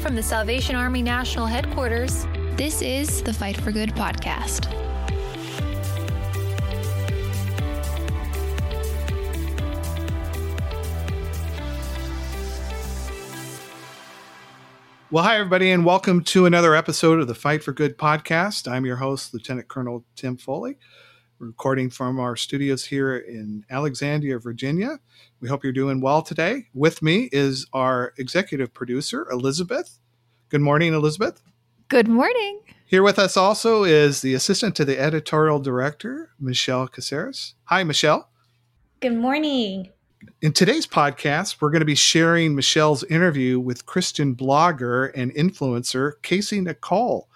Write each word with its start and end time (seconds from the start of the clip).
From 0.00 0.16
the 0.16 0.22
Salvation 0.22 0.76
Army 0.76 1.02
National 1.02 1.44
Headquarters, 1.44 2.26
this 2.56 2.80
is 2.80 3.22
the 3.22 3.34
Fight 3.34 3.60
for 3.60 3.70
Good 3.70 3.90
podcast. 3.90 4.64
Well, 15.10 15.22
hi, 15.22 15.34
everybody, 15.36 15.70
and 15.70 15.84
welcome 15.84 16.24
to 16.24 16.46
another 16.46 16.74
episode 16.74 17.20
of 17.20 17.26
the 17.26 17.34
Fight 17.34 17.62
for 17.62 17.72
Good 17.72 17.98
podcast. 17.98 18.66
I'm 18.66 18.86
your 18.86 18.96
host, 18.96 19.34
Lieutenant 19.34 19.68
Colonel 19.68 20.06
Tim 20.16 20.38
Foley 20.38 20.78
recording 21.40 21.88
from 21.88 22.20
our 22.20 22.36
studios 22.36 22.84
here 22.84 23.16
in 23.16 23.64
Alexandria, 23.70 24.38
Virginia. 24.38 25.00
We 25.40 25.48
hope 25.48 25.64
you're 25.64 25.72
doing 25.72 26.00
well 26.00 26.20
today. 26.20 26.66
With 26.74 27.02
me 27.02 27.30
is 27.32 27.66
our 27.72 28.12
executive 28.18 28.74
producer, 28.74 29.26
Elizabeth. 29.30 29.98
Good 30.50 30.60
morning, 30.60 30.92
Elizabeth. 30.92 31.42
Good 31.88 32.08
morning. 32.08 32.60
Here 32.84 33.02
with 33.02 33.18
us 33.18 33.36
also 33.36 33.84
is 33.84 34.20
the 34.20 34.34
assistant 34.34 34.76
to 34.76 34.84
the 34.84 35.00
editorial 35.00 35.58
director, 35.60 36.30
Michelle 36.38 36.86
Caceres. 36.86 37.54
Hi, 37.64 37.84
Michelle. 37.84 38.28
Good 39.00 39.16
morning. 39.16 39.88
In 40.42 40.52
today's 40.52 40.86
podcast, 40.86 41.60
we're 41.60 41.70
going 41.70 41.80
to 41.80 41.86
be 41.86 41.94
sharing 41.94 42.54
Michelle's 42.54 43.04
interview 43.04 43.58
with 43.58 43.86
Christian 43.86 44.36
blogger 44.36 45.10
and 45.14 45.34
influencer 45.34 46.20
Casey 46.22 46.60
Nicole. 46.60 47.28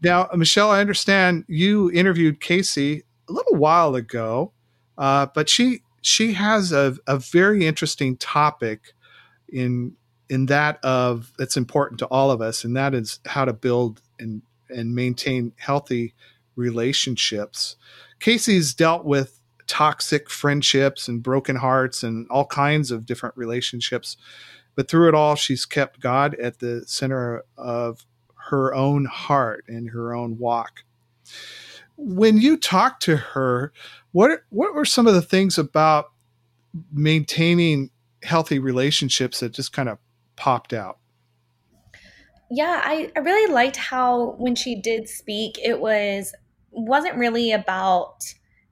Now, 0.00 0.28
Michelle, 0.34 0.70
I 0.70 0.80
understand 0.80 1.44
you 1.48 1.90
interviewed 1.90 2.40
Casey 2.40 3.02
a 3.28 3.32
little 3.32 3.56
while 3.56 3.94
ago, 3.94 4.52
uh, 4.96 5.26
but 5.34 5.48
she 5.48 5.82
she 6.00 6.32
has 6.34 6.72
a, 6.72 6.96
a 7.06 7.18
very 7.18 7.66
interesting 7.66 8.16
topic 8.16 8.94
in 9.48 9.94
in 10.28 10.46
that 10.46 10.82
of 10.84 11.32
that's 11.38 11.56
important 11.56 11.98
to 12.00 12.06
all 12.06 12.30
of 12.30 12.40
us, 12.40 12.64
and 12.64 12.76
that 12.76 12.94
is 12.94 13.20
how 13.26 13.44
to 13.44 13.52
build 13.52 14.00
and 14.18 14.42
and 14.70 14.94
maintain 14.94 15.52
healthy 15.56 16.14
relationships. 16.56 17.76
Casey's 18.20 18.74
dealt 18.74 19.04
with 19.04 19.40
toxic 19.66 20.28
friendships 20.30 21.08
and 21.08 21.22
broken 21.22 21.56
hearts 21.56 22.02
and 22.02 22.26
all 22.30 22.46
kinds 22.46 22.90
of 22.90 23.06
different 23.06 23.36
relationships. 23.36 24.16
But 24.74 24.88
through 24.88 25.08
it 25.08 25.14
all, 25.14 25.34
she's 25.34 25.66
kept 25.66 26.00
God 26.00 26.34
at 26.36 26.58
the 26.58 26.84
center 26.86 27.44
of 27.56 28.04
her 28.48 28.74
own 28.74 29.04
heart 29.04 29.64
and 29.68 29.90
her 29.90 30.14
own 30.14 30.38
walk 30.38 30.84
when 31.98 32.38
you 32.38 32.56
talked 32.56 33.02
to 33.02 33.16
her, 33.16 33.72
what 34.12 34.42
what 34.50 34.74
were 34.74 34.84
some 34.84 35.06
of 35.06 35.14
the 35.14 35.22
things 35.22 35.58
about 35.58 36.12
maintaining 36.92 37.90
healthy 38.22 38.58
relationships 38.58 39.40
that 39.40 39.52
just 39.52 39.72
kind 39.72 39.88
of 39.88 39.98
popped 40.36 40.72
out? 40.72 40.98
Yeah, 42.50 42.80
I, 42.82 43.10
I 43.14 43.18
really 43.18 43.52
liked 43.52 43.76
how 43.76 44.36
when 44.38 44.54
she 44.54 44.80
did 44.80 45.08
speak, 45.08 45.58
it 45.62 45.80
was 45.80 46.32
wasn't 46.70 47.16
really 47.16 47.50
about 47.52 48.22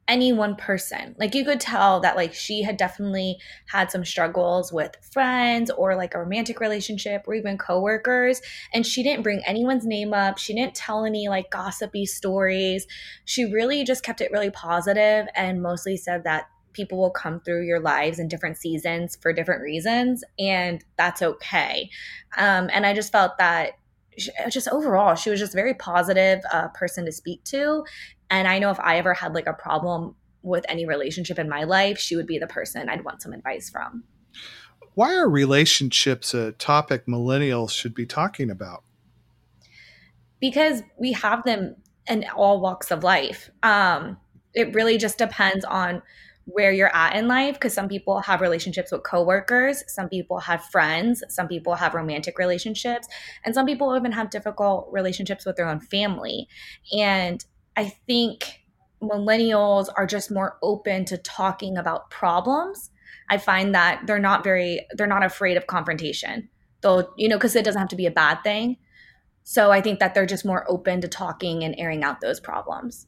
any 0.08 0.32
one 0.32 0.54
person. 0.54 1.16
Like 1.18 1.34
you 1.34 1.44
could 1.44 1.60
tell 1.60 2.00
that 2.00 2.16
like 2.16 2.32
she 2.32 2.62
had 2.62 2.76
definitely 2.76 3.38
had 3.66 3.90
some 3.90 4.04
struggles 4.04 4.72
with 4.72 4.96
friends 5.12 5.70
or 5.70 5.96
like 5.96 6.14
a 6.14 6.20
romantic 6.20 6.60
relationship 6.60 7.24
or 7.26 7.34
even 7.34 7.58
coworkers 7.58 8.40
and 8.72 8.86
she 8.86 9.02
didn't 9.02 9.22
bring 9.22 9.42
anyone's 9.44 9.84
name 9.84 10.14
up. 10.14 10.38
She 10.38 10.54
didn't 10.54 10.74
tell 10.74 11.04
any 11.04 11.28
like 11.28 11.50
gossipy 11.50 12.06
stories. 12.06 12.86
She 13.24 13.44
really 13.44 13.84
just 13.84 14.04
kept 14.04 14.20
it 14.20 14.30
really 14.30 14.50
positive 14.50 15.26
and 15.34 15.62
mostly 15.62 15.96
said 15.96 16.22
that 16.24 16.48
people 16.72 16.98
will 16.98 17.10
come 17.10 17.40
through 17.40 17.64
your 17.64 17.80
lives 17.80 18.18
in 18.18 18.28
different 18.28 18.58
seasons 18.58 19.16
for 19.20 19.32
different 19.32 19.62
reasons 19.62 20.22
and 20.38 20.84
that's 20.96 21.22
okay. 21.22 21.90
Um, 22.36 22.70
and 22.72 22.86
I 22.86 22.94
just 22.94 23.10
felt 23.10 23.38
that 23.38 23.72
just 24.48 24.68
overall 24.68 25.14
she 25.14 25.30
was 25.30 25.38
just 25.38 25.52
very 25.52 25.74
positive 25.74 26.40
uh, 26.52 26.68
person 26.68 27.04
to 27.04 27.12
speak 27.12 27.42
to 27.44 27.84
and 28.30 28.48
I 28.48 28.58
know 28.58 28.70
if 28.70 28.80
I 28.80 28.98
ever 28.98 29.14
had 29.14 29.34
like 29.34 29.46
a 29.46 29.52
problem 29.52 30.14
with 30.42 30.64
any 30.68 30.86
relationship 30.86 31.38
in 31.38 31.48
my 31.48 31.64
life, 31.64 31.98
she 31.98 32.16
would 32.16 32.26
be 32.26 32.38
the 32.38 32.46
person 32.46 32.88
I'd 32.88 33.04
want 33.04 33.22
some 33.22 33.32
advice 33.32 33.68
from. 33.68 34.04
Why 34.94 35.14
are 35.14 35.28
relationships 35.28 36.32
a 36.32 36.52
topic 36.52 37.06
millennials 37.06 37.70
should 37.70 37.94
be 37.94 38.06
talking 38.06 38.50
about? 38.50 38.82
Because 40.40 40.82
we 40.98 41.12
have 41.12 41.44
them 41.44 41.76
in 42.08 42.24
all 42.34 42.60
walks 42.60 42.90
of 42.90 43.02
life. 43.02 43.50
Um, 43.62 44.18
it 44.54 44.74
really 44.74 44.96
just 44.96 45.18
depends 45.18 45.64
on 45.64 46.02
where 46.46 46.70
you're 46.70 46.94
at 46.94 47.16
in 47.16 47.26
life 47.26 47.54
because 47.54 47.74
some 47.74 47.88
people 47.88 48.20
have 48.20 48.40
relationships 48.40 48.92
with 48.92 49.02
coworkers, 49.02 49.82
some 49.88 50.08
people 50.08 50.38
have 50.38 50.64
friends, 50.66 51.22
some 51.28 51.48
people 51.48 51.74
have 51.74 51.92
romantic 51.92 52.38
relationships, 52.38 53.08
and 53.44 53.52
some 53.52 53.66
people 53.66 53.94
even 53.96 54.12
have 54.12 54.30
difficult 54.30 54.88
relationships 54.92 55.44
with 55.44 55.56
their 55.56 55.68
own 55.68 55.80
family. 55.80 56.48
And 56.96 57.44
I 57.76 57.94
think 58.06 58.62
millennials 59.02 59.88
are 59.96 60.06
just 60.06 60.30
more 60.30 60.58
open 60.62 61.04
to 61.06 61.18
talking 61.18 61.76
about 61.76 62.10
problems. 62.10 62.90
I 63.28 63.38
find 63.38 63.74
that 63.74 64.06
they're 64.06 64.18
not 64.18 64.44
very 64.44 64.86
they're 64.92 65.06
not 65.06 65.24
afraid 65.24 65.56
of 65.56 65.66
confrontation. 65.66 66.48
Though, 66.80 67.12
you 67.16 67.28
know, 67.28 67.36
because 67.36 67.56
it 67.56 67.64
doesn't 67.64 67.80
have 67.80 67.88
to 67.88 67.96
be 67.96 68.06
a 68.06 68.10
bad 68.10 68.42
thing. 68.42 68.76
So 69.42 69.70
I 69.70 69.80
think 69.80 70.00
that 70.00 70.14
they're 70.14 70.26
just 70.26 70.44
more 70.44 70.64
open 70.68 71.00
to 71.00 71.08
talking 71.08 71.62
and 71.64 71.74
airing 71.78 72.02
out 72.02 72.20
those 72.20 72.40
problems. 72.40 73.06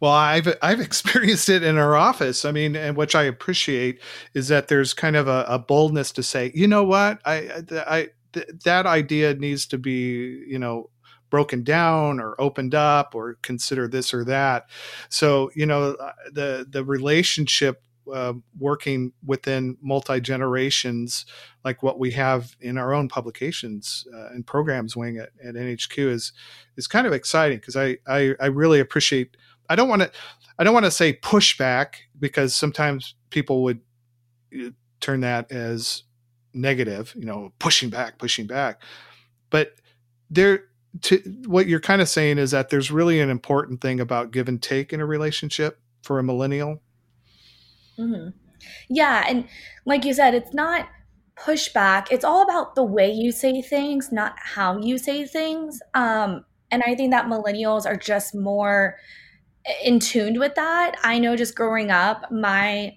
Well, 0.00 0.12
I've 0.12 0.48
I've 0.62 0.80
experienced 0.88 1.48
it 1.48 1.62
in 1.62 1.78
our 1.78 1.96
office. 1.96 2.44
I 2.44 2.52
mean, 2.52 2.76
and 2.76 2.96
which 2.96 3.14
I 3.14 3.22
appreciate 3.22 4.00
is 4.34 4.48
that 4.48 4.68
there's 4.68 4.94
kind 4.94 5.16
of 5.16 5.28
a, 5.28 5.44
a 5.48 5.58
boldness 5.58 6.12
to 6.12 6.22
say, 6.22 6.52
you 6.54 6.66
know 6.66 6.84
what, 6.84 7.20
I 7.24 7.62
I 7.70 8.08
th- 8.32 8.48
that 8.64 8.86
idea 8.86 9.34
needs 9.34 9.66
to 9.66 9.78
be, 9.78 10.44
you 10.46 10.58
know, 10.58 10.90
broken 11.34 11.64
down 11.64 12.20
or 12.20 12.40
opened 12.40 12.76
up 12.76 13.12
or 13.12 13.36
consider 13.42 13.88
this 13.88 14.14
or 14.14 14.24
that. 14.24 14.70
So, 15.08 15.50
you 15.56 15.66
know, 15.66 15.94
uh, 15.94 16.12
the 16.30 16.64
the 16.70 16.84
relationship 16.84 17.82
uh, 18.12 18.34
working 18.56 19.12
within 19.26 19.76
multi 19.82 20.20
generations, 20.20 21.26
like 21.64 21.82
what 21.82 21.98
we 21.98 22.12
have 22.12 22.54
in 22.60 22.78
our 22.78 22.94
own 22.94 23.08
publications 23.08 24.06
uh, 24.14 24.28
and 24.28 24.46
programs 24.46 24.96
wing 24.96 25.18
at, 25.18 25.30
at 25.42 25.56
NHQ, 25.56 26.08
is 26.08 26.32
is 26.76 26.86
kind 26.86 27.04
of 27.04 27.12
exciting 27.12 27.58
because 27.58 27.74
I, 27.74 27.98
I 28.06 28.36
I 28.38 28.46
really 28.46 28.78
appreciate. 28.78 29.36
I 29.68 29.74
don't 29.74 29.88
want 29.88 30.02
to 30.02 30.12
I 30.56 30.62
don't 30.62 30.74
want 30.74 30.86
to 30.86 30.92
say 30.92 31.14
pushback 31.14 31.96
because 32.20 32.54
sometimes 32.54 33.16
people 33.30 33.64
would 33.64 33.80
uh, 34.56 34.70
turn 35.00 35.22
that 35.22 35.50
as 35.50 36.04
negative, 36.52 37.12
you 37.18 37.24
know, 37.24 37.52
pushing 37.58 37.90
back, 37.90 38.18
pushing 38.18 38.46
back. 38.46 38.80
But 39.50 39.74
there 40.30 40.66
to 41.02 41.16
what 41.46 41.66
you're 41.66 41.80
kind 41.80 42.00
of 42.00 42.08
saying 42.08 42.38
is 42.38 42.52
that 42.52 42.70
there's 42.70 42.90
really 42.90 43.20
an 43.20 43.30
important 43.30 43.80
thing 43.80 44.00
about 44.00 44.30
give 44.30 44.48
and 44.48 44.62
take 44.62 44.92
in 44.92 45.00
a 45.00 45.06
relationship 45.06 45.80
for 46.02 46.18
a 46.18 46.22
millennial. 46.22 46.80
Mm-hmm. 47.98 48.30
Yeah, 48.88 49.24
and 49.28 49.46
like 49.84 50.04
you 50.04 50.14
said, 50.14 50.34
it's 50.34 50.54
not 50.54 50.88
pushback. 51.36 52.06
It's 52.10 52.24
all 52.24 52.42
about 52.42 52.74
the 52.74 52.84
way 52.84 53.10
you 53.10 53.32
say 53.32 53.60
things, 53.60 54.12
not 54.12 54.34
how 54.38 54.78
you 54.78 54.98
say 54.98 55.26
things. 55.26 55.80
Um, 55.94 56.44
and 56.70 56.82
I 56.86 56.94
think 56.94 57.10
that 57.10 57.26
millennials 57.26 57.86
are 57.86 57.96
just 57.96 58.34
more 58.34 58.96
in 59.82 59.98
tuned 59.98 60.38
with 60.38 60.54
that. 60.54 60.96
I 61.02 61.18
know 61.18 61.36
just 61.36 61.54
growing 61.54 61.90
up, 61.90 62.30
my 62.30 62.96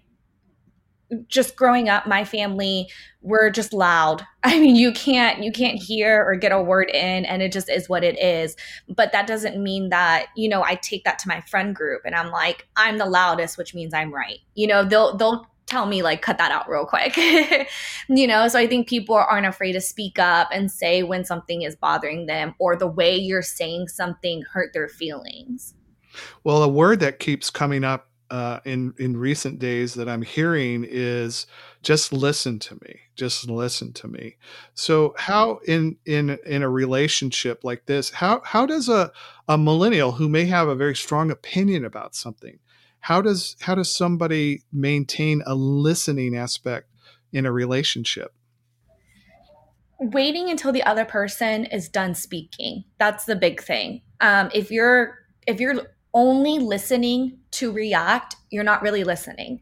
just 1.27 1.55
growing 1.55 1.89
up 1.89 2.05
my 2.05 2.23
family 2.25 2.87
we're 3.27 3.49
just 3.49 3.73
loud. 3.73 4.25
I 4.43 4.59
mean 4.59 4.75
you 4.75 4.91
can't 4.93 5.43
you 5.43 5.51
can't 5.51 5.81
hear 5.81 6.23
or 6.23 6.35
get 6.35 6.51
a 6.51 6.61
word 6.61 6.89
in 6.89 7.25
and 7.25 7.41
it 7.41 7.51
just 7.51 7.69
is 7.69 7.89
what 7.89 8.03
it 8.03 8.17
is. 8.19 8.55
But 8.87 9.11
that 9.11 9.27
doesn't 9.27 9.61
mean 9.61 9.89
that 9.89 10.27
you 10.35 10.49
know 10.49 10.63
i 10.63 10.75
take 10.75 11.03
that 11.03 11.19
to 11.19 11.27
my 11.27 11.41
friend 11.41 11.75
group 11.75 12.03
and 12.05 12.15
i'm 12.15 12.31
like 12.31 12.67
i'm 12.75 12.97
the 12.97 13.05
loudest 13.05 13.57
which 13.57 13.75
means 13.75 13.93
i'm 13.93 14.13
right. 14.13 14.39
You 14.55 14.67
know 14.67 14.85
they'll 14.85 15.17
they'll 15.17 15.45
tell 15.65 15.85
me 15.85 16.01
like 16.01 16.21
cut 16.21 16.37
that 16.37 16.51
out 16.51 16.69
real 16.69 16.85
quick. 16.85 17.17
You 18.09 18.25
know 18.25 18.47
so 18.47 18.57
i 18.57 18.67
think 18.67 18.87
people 18.87 19.15
aren't 19.15 19.45
afraid 19.45 19.73
to 19.73 19.81
speak 19.81 20.17
up 20.17 20.47
and 20.53 20.71
say 20.71 21.03
when 21.03 21.25
something 21.25 21.63
is 21.63 21.75
bothering 21.75 22.25
them 22.25 22.55
or 22.59 22.77
the 22.77 22.87
way 22.87 23.17
you're 23.17 23.41
saying 23.41 23.89
something 23.89 24.43
hurt 24.53 24.71
their 24.73 24.87
feelings. 24.87 25.73
Well 26.45 26.63
a 26.63 26.69
word 26.69 27.01
that 27.01 27.19
keeps 27.19 27.49
coming 27.49 27.83
up 27.83 28.07
uh, 28.29 28.59
in 28.65 28.93
in 28.97 29.17
recent 29.17 29.59
days 29.59 29.93
that 29.93 30.09
I'm 30.09 30.21
hearing 30.21 30.85
is 30.87 31.47
just 31.81 32.11
listen 32.11 32.59
to 32.59 32.75
me, 32.75 32.99
just 33.15 33.49
listen 33.49 33.93
to 33.93 34.07
me. 34.07 34.37
So 34.73 35.13
how 35.17 35.59
in 35.65 35.97
in 36.05 36.37
in 36.45 36.63
a 36.63 36.69
relationship 36.69 37.63
like 37.63 37.85
this, 37.85 38.09
how 38.09 38.41
how 38.43 38.65
does 38.65 38.89
a 38.89 39.11
a 39.47 39.57
millennial 39.57 40.13
who 40.13 40.27
may 40.27 40.45
have 40.45 40.67
a 40.67 40.75
very 40.75 40.95
strong 40.95 41.31
opinion 41.31 41.85
about 41.85 42.15
something, 42.15 42.59
how 42.99 43.21
does 43.21 43.55
how 43.61 43.75
does 43.75 43.93
somebody 43.93 44.63
maintain 44.71 45.41
a 45.45 45.55
listening 45.55 46.35
aspect 46.35 46.89
in 47.31 47.45
a 47.45 47.51
relationship? 47.51 48.33
Waiting 49.99 50.49
until 50.49 50.71
the 50.71 50.83
other 50.83 51.05
person 51.05 51.65
is 51.65 51.89
done 51.89 52.13
speaking. 52.13 52.83
That's 52.99 53.25
the 53.25 53.35
big 53.35 53.61
thing. 53.61 54.01
Um, 54.19 54.49
if 54.53 54.69
you're 54.69 55.15
if 55.47 55.59
you're 55.59 55.87
only 56.17 56.57
listening 56.57 57.37
to 57.51 57.71
react, 57.71 58.35
you're 58.49 58.63
not 58.63 58.81
really 58.81 59.03
listening. 59.03 59.61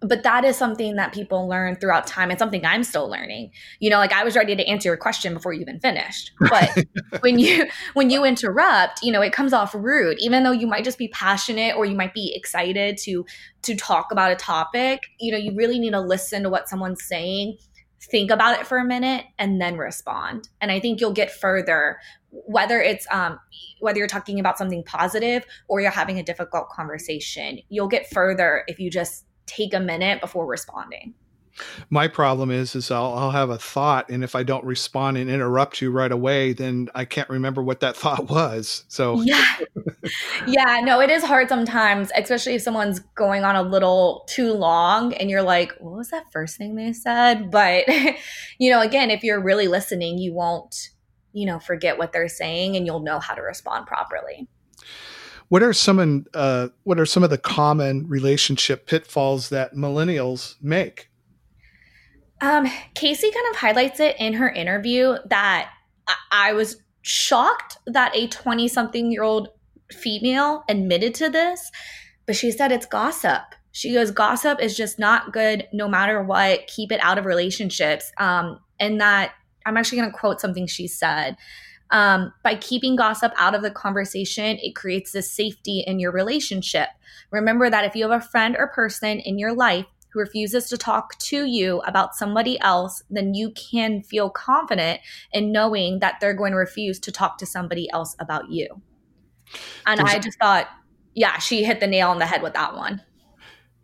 but 0.00 0.22
that 0.22 0.44
is 0.44 0.56
something 0.56 0.94
that 0.94 1.12
people 1.12 1.48
learn 1.48 1.74
throughout 1.74 2.06
time 2.06 2.30
and 2.30 2.38
something 2.38 2.64
i'm 2.64 2.84
still 2.84 3.08
learning. 3.10 3.50
You 3.80 3.90
know 3.90 3.98
like 3.98 4.12
i 4.12 4.22
was 4.22 4.36
ready 4.36 4.54
to 4.54 4.64
answer 4.68 4.88
your 4.90 4.96
question 4.96 5.34
before 5.34 5.52
you 5.52 5.60
even 5.62 5.80
finished. 5.80 6.30
But 6.38 6.84
when 7.20 7.38
you 7.40 7.66
when 7.94 8.10
you 8.10 8.24
interrupt 8.24 9.02
you 9.02 9.10
know 9.10 9.22
it 9.22 9.32
comes 9.32 9.52
off 9.52 9.74
rude. 9.74 10.18
Even 10.20 10.44
though 10.44 10.52
you 10.52 10.68
might 10.68 10.84
just 10.84 10.98
be 10.98 11.08
passionate 11.08 11.74
or 11.76 11.84
you 11.84 11.96
might 11.96 12.14
be 12.14 12.32
excited 12.36 12.96
to 12.98 13.24
to 13.62 13.74
talk 13.74 14.12
about 14.12 14.30
a 14.30 14.36
topic 14.36 15.00
you 15.18 15.32
know 15.32 15.38
you 15.38 15.52
really 15.56 15.78
need 15.80 15.92
to 15.92 16.00
listen 16.00 16.44
to 16.44 16.50
what 16.50 16.68
someone's 16.68 17.02
saying 17.02 17.56
think 18.00 18.30
about 18.30 18.58
it 18.58 18.66
for 18.66 18.78
a 18.78 18.84
minute 18.84 19.24
and 19.38 19.60
then 19.60 19.76
respond 19.76 20.48
and 20.60 20.70
i 20.70 20.78
think 20.78 21.00
you'll 21.00 21.12
get 21.12 21.30
further 21.32 21.98
whether 22.30 22.80
it's 22.80 23.06
um, 23.10 23.40
whether 23.80 23.98
you're 23.98 24.06
talking 24.06 24.38
about 24.38 24.58
something 24.58 24.84
positive 24.84 25.44
or 25.66 25.80
you're 25.80 25.90
having 25.90 26.18
a 26.18 26.22
difficult 26.22 26.68
conversation 26.68 27.58
you'll 27.70 27.88
get 27.88 28.08
further 28.10 28.64
if 28.68 28.78
you 28.78 28.90
just 28.90 29.24
take 29.48 29.74
a 29.74 29.80
minute 29.80 30.20
before 30.20 30.46
responding. 30.46 31.14
My 31.90 32.08
problem 32.08 32.50
is, 32.50 32.74
is 32.74 32.90
I'll, 32.90 33.14
I'll 33.14 33.30
have 33.30 33.50
a 33.50 33.58
thought, 33.58 34.08
and 34.10 34.22
if 34.22 34.34
I 34.34 34.42
don't 34.42 34.64
respond 34.64 35.16
and 35.16 35.30
interrupt 35.30 35.80
you 35.80 35.90
right 35.90 36.10
away, 36.10 36.52
then 36.52 36.88
I 36.94 37.04
can't 37.04 37.28
remember 37.28 37.62
what 37.62 37.80
that 37.80 37.96
thought 38.02 38.28
was. 38.28 38.84
So 38.88 39.20
yeah, 39.22 39.58
yeah, 40.46 40.80
no, 40.82 41.00
it 41.00 41.10
is 41.10 41.24
hard 41.24 41.48
sometimes, 41.48 42.10
especially 42.16 42.54
if 42.54 42.62
someone's 42.62 43.00
going 43.14 43.44
on 43.44 43.56
a 43.56 43.62
little 43.62 44.24
too 44.28 44.52
long, 44.52 45.14
and 45.14 45.30
you're 45.30 45.42
like, 45.42 45.72
"What 45.78 45.96
was 45.96 46.10
that 46.10 46.30
first 46.32 46.56
thing 46.56 46.76
they 46.76 46.92
said?" 46.92 47.50
But 47.50 47.84
you 48.58 48.70
know, 48.70 48.80
again, 48.80 49.10
if 49.10 49.22
you're 49.22 49.42
really 49.42 49.68
listening, 49.68 50.18
you 50.18 50.32
won't, 50.32 50.90
you 51.32 51.46
know, 51.46 51.58
forget 51.58 51.98
what 51.98 52.12
they're 52.12 52.28
saying, 52.28 52.76
and 52.76 52.86
you'll 52.86 53.00
know 53.00 53.18
how 53.18 53.34
to 53.34 53.42
respond 53.42 53.86
properly. 53.86 54.48
What 55.48 55.62
are 55.62 55.72
some 55.72 56.26
uh, 56.34 56.68
what 56.84 57.00
are 57.00 57.06
some 57.06 57.22
of 57.22 57.30
the 57.30 57.38
common 57.38 58.06
relationship 58.06 58.86
pitfalls 58.86 59.48
that 59.48 59.74
millennials 59.74 60.56
make? 60.60 61.07
Um, 62.40 62.66
Casey 62.94 63.30
kind 63.30 63.46
of 63.50 63.56
highlights 63.56 64.00
it 64.00 64.16
in 64.18 64.34
her 64.34 64.48
interview 64.48 65.16
that 65.26 65.70
I, 66.30 66.52
was 66.52 66.76
shocked 67.02 67.78
that 67.86 68.14
a 68.14 68.28
20 68.28 68.68
something 68.68 69.10
year 69.10 69.22
old 69.22 69.48
female 69.90 70.64
admitted 70.68 71.14
to 71.16 71.30
this, 71.30 71.70
but 72.26 72.36
she 72.36 72.50
said 72.50 72.70
it's 72.70 72.86
gossip. 72.86 73.42
She 73.72 73.92
goes, 73.92 74.10
gossip 74.10 74.60
is 74.60 74.76
just 74.76 74.98
not 74.98 75.32
good 75.32 75.66
no 75.72 75.88
matter 75.88 76.22
what. 76.22 76.66
Keep 76.66 76.92
it 76.92 77.00
out 77.02 77.18
of 77.18 77.24
relationships. 77.24 78.10
Um, 78.18 78.60
and 78.80 79.00
that 79.00 79.32
I'm 79.66 79.76
actually 79.76 79.98
going 79.98 80.10
to 80.10 80.16
quote 80.16 80.40
something 80.40 80.66
she 80.66 80.86
said. 80.86 81.36
Um, 81.90 82.32
by 82.42 82.54
keeping 82.54 82.96
gossip 82.96 83.32
out 83.38 83.54
of 83.54 83.62
the 83.62 83.70
conversation, 83.70 84.58
it 84.60 84.74
creates 84.74 85.12
this 85.12 85.32
safety 85.32 85.82
in 85.86 85.98
your 85.98 86.12
relationship. 86.12 86.88
Remember 87.30 87.70
that 87.70 87.84
if 87.84 87.94
you 87.94 88.08
have 88.08 88.22
a 88.22 88.24
friend 88.24 88.56
or 88.58 88.68
person 88.68 89.18
in 89.20 89.38
your 89.38 89.54
life 89.54 89.86
who 90.10 90.20
refuses 90.20 90.68
to 90.68 90.78
talk 90.78 91.18
to 91.18 91.44
you 91.44 91.80
about 91.80 92.14
somebody 92.14 92.58
else, 92.60 93.02
then 93.10 93.34
you 93.34 93.50
can 93.52 94.02
feel 94.02 94.30
confident 94.30 95.00
in 95.32 95.52
knowing 95.52 95.98
that 96.00 96.16
they're 96.20 96.34
going 96.34 96.52
to 96.52 96.58
refuse 96.58 96.98
to 97.00 97.12
talk 97.12 97.38
to 97.38 97.46
somebody 97.46 97.90
else 97.90 98.16
about 98.18 98.50
you. 98.50 98.68
And 99.86 99.98
There's- 99.98 100.14
I 100.14 100.18
just 100.18 100.38
thought, 100.38 100.68
yeah, 101.14 101.38
she 101.38 101.64
hit 101.64 101.80
the 101.80 101.86
nail 101.86 102.10
on 102.10 102.18
the 102.18 102.26
head 102.26 102.42
with 102.42 102.54
that 102.54 102.74
one 102.74 103.02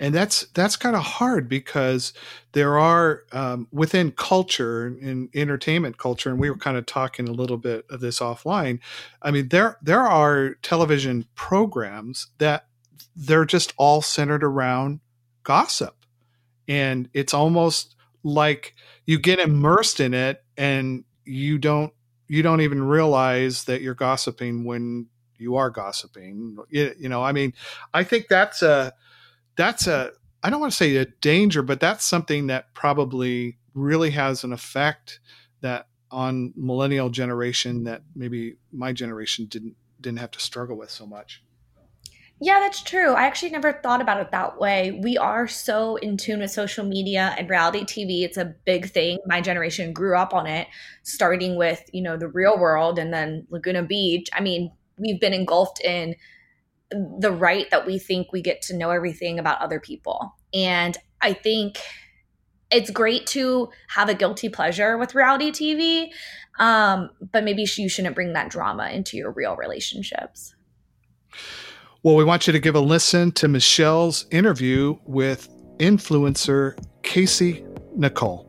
and 0.01 0.15
that's 0.15 0.47
that's 0.55 0.77
kind 0.77 0.97
of 0.97 1.03
hard 1.03 1.49
because 1.49 2.13
there 2.53 2.79
are 2.79 3.25
um, 3.33 3.69
within 3.73 4.11
culture 4.11 4.87
and 4.87 5.29
entertainment 5.35 5.99
culture 5.99 6.31
and 6.31 6.39
we 6.39 6.51
were 6.51 6.57
kind 6.57 6.77
of 6.77 6.87
talking 6.87 7.29
a 7.29 7.33
little 7.33 7.57
bit 7.57 7.85
of 7.91 8.01
this 8.01 8.19
offline 8.19 8.81
i 9.23 9.31
mean 9.31 9.49
there 9.49 9.79
there 9.83 10.03
are 10.03 10.55
television 10.63 11.27
programs 11.35 12.29
that 12.39 12.67
they're 13.15 13.45
just 13.45 13.73
all 13.77 14.03
centered 14.03 14.43
around 14.43 15.01
gossip 15.45 16.04
and 16.69 17.09
it's 17.13 17.35
almost 17.35 17.97
like 18.23 18.75
you 19.05 19.19
get 19.19 19.39
immersed 19.39 20.01
in 20.01 20.15
it 20.15 20.43
and 20.57 21.05
you 21.25 21.59
don't 21.59 21.93
you 22.29 22.43
don't 22.43 22.63
even 22.63 22.83
realize 22.83 23.65
that 23.65 23.83
you're 23.83 23.95
gossiping 23.95 24.65
when 24.65 25.07
you 25.37 25.57
are 25.57 25.71
gossiping 25.71 26.57
you, 26.71 26.95
you 26.99 27.09
know 27.09 27.23
i 27.23 27.33
mean 27.33 27.53
i 27.93 28.03
think 28.03 28.29
that's 28.29 28.63
a 28.63 28.93
that's 29.57 29.87
a 29.87 30.11
I 30.45 30.51
don't 30.51 30.61
want 30.61 30.73
to 30.73 30.77
say 30.77 30.97
a 30.97 31.07
danger, 31.07 31.63
but 31.63 31.81
that's 31.81 32.05
something 32.05 32.49
that 32.49 32.75
probably 32.75 33.57
really 33.73 34.11
has 34.11 34.45
an 34.45 34.53
effect 34.53 35.19
that 35.63 35.89
on 36.11 36.53
millennial 36.55 37.09
generation 37.09 37.85
that 37.85 38.03
maybe 38.15 38.57
my 38.71 38.93
generation 38.93 39.47
didn't 39.47 39.75
didn't 40.03 40.19
have 40.19 40.33
to 40.33 40.41
struggle 40.41 40.77
with 40.77 40.91
so 40.91 41.07
much. 41.07 41.43
Yeah, 42.45 42.61
that's 42.61 42.83
true. 42.83 43.15
I 43.15 43.23
actually 43.25 43.53
never 43.53 43.73
thought 43.73 44.03
about 44.03 44.21
it 44.21 44.31
that 44.33 44.59
way. 44.59 45.01
We 45.03 45.17
are 45.17 45.49
so 45.49 45.97
in 45.97 46.19
tune 46.19 46.41
with 46.41 46.51
social 46.51 46.85
media 46.85 47.35
and 47.39 47.49
reality 47.49 47.85
TV. 47.85 48.23
It's 48.23 48.37
a 48.37 48.55
big 48.67 48.91
thing. 48.91 49.19
My 49.25 49.41
generation 49.41 49.95
grew 49.95 50.15
up 50.15 50.35
on 50.35 50.47
it, 50.47 50.69
starting 51.05 51.57
with, 51.57 51.83
you 51.95 52.03
know, 52.03 52.19
the 52.19 52.29
real 52.29 52.59
world 52.59 52.99
and 52.99 53.15
then 53.15 53.47
Laguna 53.49 53.83
Beach. 53.83 54.29
I 54.35 54.43
mean, 54.43 54.71
we've 54.99 55.19
been 55.19 55.33
engulfed 55.33 55.81
in 55.81 56.17
the 56.91 57.33
right 57.33 57.71
that 57.71 57.87
we 57.87 57.99
think 57.99 58.31
we 58.31 58.43
get 58.43 58.61
to 58.65 58.77
know 58.77 58.91
everything 58.91 59.39
about 59.39 59.63
other 59.63 59.81
people. 59.81 60.35
And 60.53 60.99
I 61.23 61.33
think 61.33 61.81
it's 62.71 62.91
great 62.91 63.27
to 63.29 63.71
have 63.89 64.11
a 64.11 64.15
guilty 64.15 64.51
pleasure 64.51 64.99
with 64.99 65.15
reality 65.15 65.51
TV, 65.51 66.11
um, 66.63 67.09
but 67.33 67.43
maybe 67.43 67.67
you 67.79 67.89
shouldn't 67.89 68.15
bring 68.15 68.35
that 68.35 68.51
drama 68.51 68.91
into 68.91 69.17
your 69.17 69.33
real 69.33 69.57
relationships. 69.57 70.55
Well, 72.05 72.17
we 72.17 72.25
want 72.25 72.47
you 72.47 72.53
to 72.53 72.59
give 72.59 72.75
a 72.75 72.81
listen 72.81 73.33
to 73.33 73.49
Michelle's 73.49 74.27
interview 74.31 74.99
with 75.07 75.49
influencer 75.79 76.79
Casey 77.03 77.65
Nicole. 77.97 78.47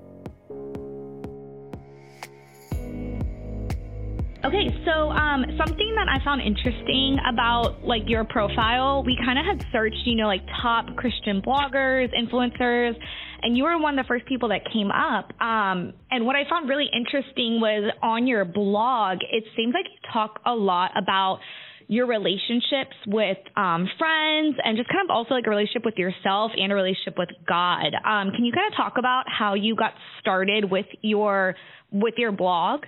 Okay, 4.43 4.67
so 4.83 5.09
um, 5.09 5.45
something 5.57 5.95
that 5.95 6.09
I 6.09 6.21
found 6.25 6.41
interesting 6.41 7.17
about 7.25 7.85
like 7.85 8.01
your 8.07 8.25
profile, 8.25 9.05
we 9.05 9.17
kind 9.23 9.39
of 9.39 9.45
had 9.45 9.65
searched, 9.71 10.01
you 10.03 10.15
know, 10.15 10.27
like 10.27 10.41
top 10.61 10.93
Christian 10.97 11.41
bloggers, 11.41 12.09
influencers, 12.13 12.93
and 13.41 13.55
you 13.55 13.63
were 13.63 13.79
one 13.79 13.97
of 13.97 14.03
the 14.03 14.07
first 14.09 14.25
people 14.25 14.49
that 14.49 14.69
came 14.73 14.91
up. 14.91 15.31
Um, 15.41 15.93
and 16.11 16.25
what 16.25 16.35
I 16.35 16.43
found 16.49 16.67
really 16.67 16.89
interesting 16.93 17.61
was 17.61 17.89
on 18.03 18.27
your 18.27 18.43
blog, 18.43 19.19
it 19.31 19.45
seems 19.55 19.73
like 19.73 19.85
you 19.85 20.11
talk 20.11 20.41
a 20.45 20.53
lot 20.53 20.91
about 20.97 21.39
your 21.87 22.07
relationships 22.07 22.95
with 23.05 23.37
um, 23.55 23.87
friends 23.97 24.57
and 24.63 24.77
just 24.77 24.89
kind 24.89 25.09
of 25.09 25.11
also 25.13 25.33
like 25.33 25.45
a 25.45 25.49
relationship 25.49 25.85
with 25.85 25.95
yourself 25.97 26.51
and 26.57 26.71
a 26.71 26.75
relationship 26.75 27.15
with 27.17 27.29
God. 27.47 27.93
Um, 28.05 28.31
can 28.31 28.43
you 28.43 28.51
kind 28.51 28.71
of 28.71 28.77
talk 28.77 28.93
about 28.97 29.25
how 29.27 29.53
you 29.53 29.75
got 29.75 29.93
started 30.19 30.69
with 30.69 30.87
your 31.01 31.55
with 31.91 32.15
your 32.17 32.31
blog? 32.31 32.81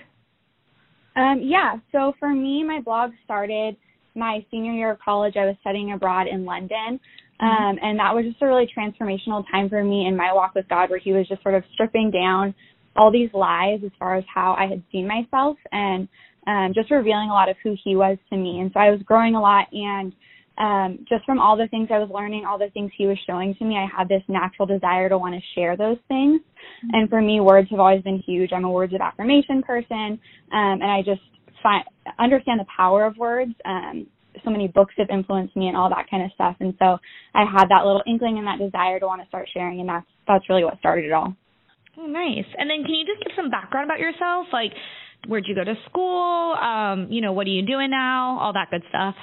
Um, 1.15 1.41
yeah, 1.43 1.77
so 1.91 2.13
for 2.19 2.29
me, 2.29 2.63
my 2.63 2.81
blog 2.81 3.11
started 3.25 3.75
my 4.15 4.45
senior 4.51 4.73
year 4.73 4.91
of 4.91 4.99
college. 4.99 5.35
I 5.35 5.45
was 5.45 5.55
studying 5.61 5.93
abroad 5.93 6.27
in 6.27 6.45
London. 6.45 6.99
Mm-hmm. 7.41 7.45
Um, 7.45 7.77
and 7.81 7.99
that 7.99 8.13
was 8.15 8.25
just 8.25 8.41
a 8.41 8.47
really 8.47 8.67
transformational 8.75 9.43
time 9.51 9.69
for 9.69 9.83
me 9.83 10.07
in 10.07 10.17
my 10.17 10.33
walk 10.33 10.55
with 10.55 10.67
God, 10.67 10.89
where 10.89 10.99
He 10.99 11.13
was 11.13 11.27
just 11.27 11.43
sort 11.43 11.55
of 11.55 11.63
stripping 11.73 12.11
down 12.11 12.53
all 12.95 13.11
these 13.11 13.29
lies 13.33 13.79
as 13.85 13.91
far 13.99 14.15
as 14.15 14.23
how 14.33 14.55
I 14.57 14.67
had 14.67 14.81
seen 14.91 15.07
myself 15.07 15.57
and 15.71 16.07
um, 16.47 16.71
just 16.73 16.89
revealing 16.89 17.29
a 17.29 17.33
lot 17.33 17.49
of 17.49 17.57
who 17.63 17.75
He 17.83 17.95
was 17.95 18.17
to 18.29 18.37
me. 18.37 18.59
And 18.59 18.71
so 18.73 18.79
I 18.79 18.89
was 18.89 19.01
growing 19.03 19.35
a 19.35 19.41
lot, 19.41 19.67
and 19.71 20.13
um, 20.57 21.05
just 21.07 21.23
from 21.25 21.39
all 21.39 21.55
the 21.55 21.67
things 21.67 21.89
I 21.91 21.99
was 21.99 22.09
learning, 22.11 22.45
all 22.45 22.57
the 22.57 22.71
things 22.73 22.91
He 22.97 23.05
was 23.05 23.17
showing 23.27 23.53
to 23.55 23.65
me, 23.65 23.75
I 23.75 23.85
had 23.85 24.09
this 24.09 24.23
natural 24.27 24.65
desire 24.65 25.09
to 25.09 25.17
want 25.17 25.35
to 25.35 25.41
share 25.53 25.77
those 25.77 25.97
things. 26.07 26.41
Mm-hmm. 26.41 26.89
And 26.93 27.09
for 27.09 27.21
me, 27.21 27.41
words 27.41 27.69
have 27.69 27.79
always 27.79 28.01
been 28.01 28.23
huge. 28.25 28.51
I'm 28.53 28.65
a 28.65 28.71
words 28.71 28.93
of 28.93 29.01
affirmation 29.01 29.61
person, 29.61 30.19
um, 30.51 30.81
and 30.81 30.89
I 30.89 31.01
just 31.05 31.21
find 31.61 31.83
understand 32.17 32.59
the 32.59 32.65
power 32.75 33.05
of 33.05 33.17
words. 33.17 33.51
Um, 33.65 34.07
so 34.43 34.51
many 34.51 34.67
books 34.67 34.93
have 34.97 35.09
influenced 35.09 35.55
me 35.55 35.67
and 35.67 35.75
all 35.75 35.89
that 35.89 36.09
kind 36.09 36.23
of 36.23 36.31
stuff. 36.33 36.55
And 36.59 36.73
so 36.79 36.97
I 37.33 37.43
had 37.43 37.65
that 37.69 37.85
little 37.85 38.03
inkling 38.07 38.37
and 38.37 38.45
that 38.45 38.59
desire 38.59 38.99
to 38.99 39.07
want 39.07 39.21
to 39.21 39.27
start 39.27 39.49
sharing, 39.53 39.79
and 39.79 39.89
that's 39.89 40.05
that's 40.27 40.49
really 40.49 40.63
what 40.63 40.79
started 40.79 41.05
it 41.05 41.11
all. 41.11 41.35
Oh, 41.97 42.05
nice. 42.05 42.45
And 42.57 42.69
then 42.69 42.83
can 42.85 42.93
you 42.93 43.05
just 43.05 43.23
give 43.25 43.33
some 43.35 43.49
background 43.49 43.85
about 43.85 43.99
yourself? 43.99 44.47
Like, 44.53 44.71
where'd 45.27 45.45
you 45.47 45.55
go 45.55 45.63
to 45.63 45.75
school? 45.89 46.53
Um, 46.53 47.07
you 47.09 47.21
know, 47.21 47.31
what 47.33 47.47
are 47.47 47.51
you 47.51 47.65
doing 47.65 47.89
now? 47.89 48.39
All 48.39 48.53
that 48.53 48.69
good 48.69 48.83
stuff. 48.89 49.15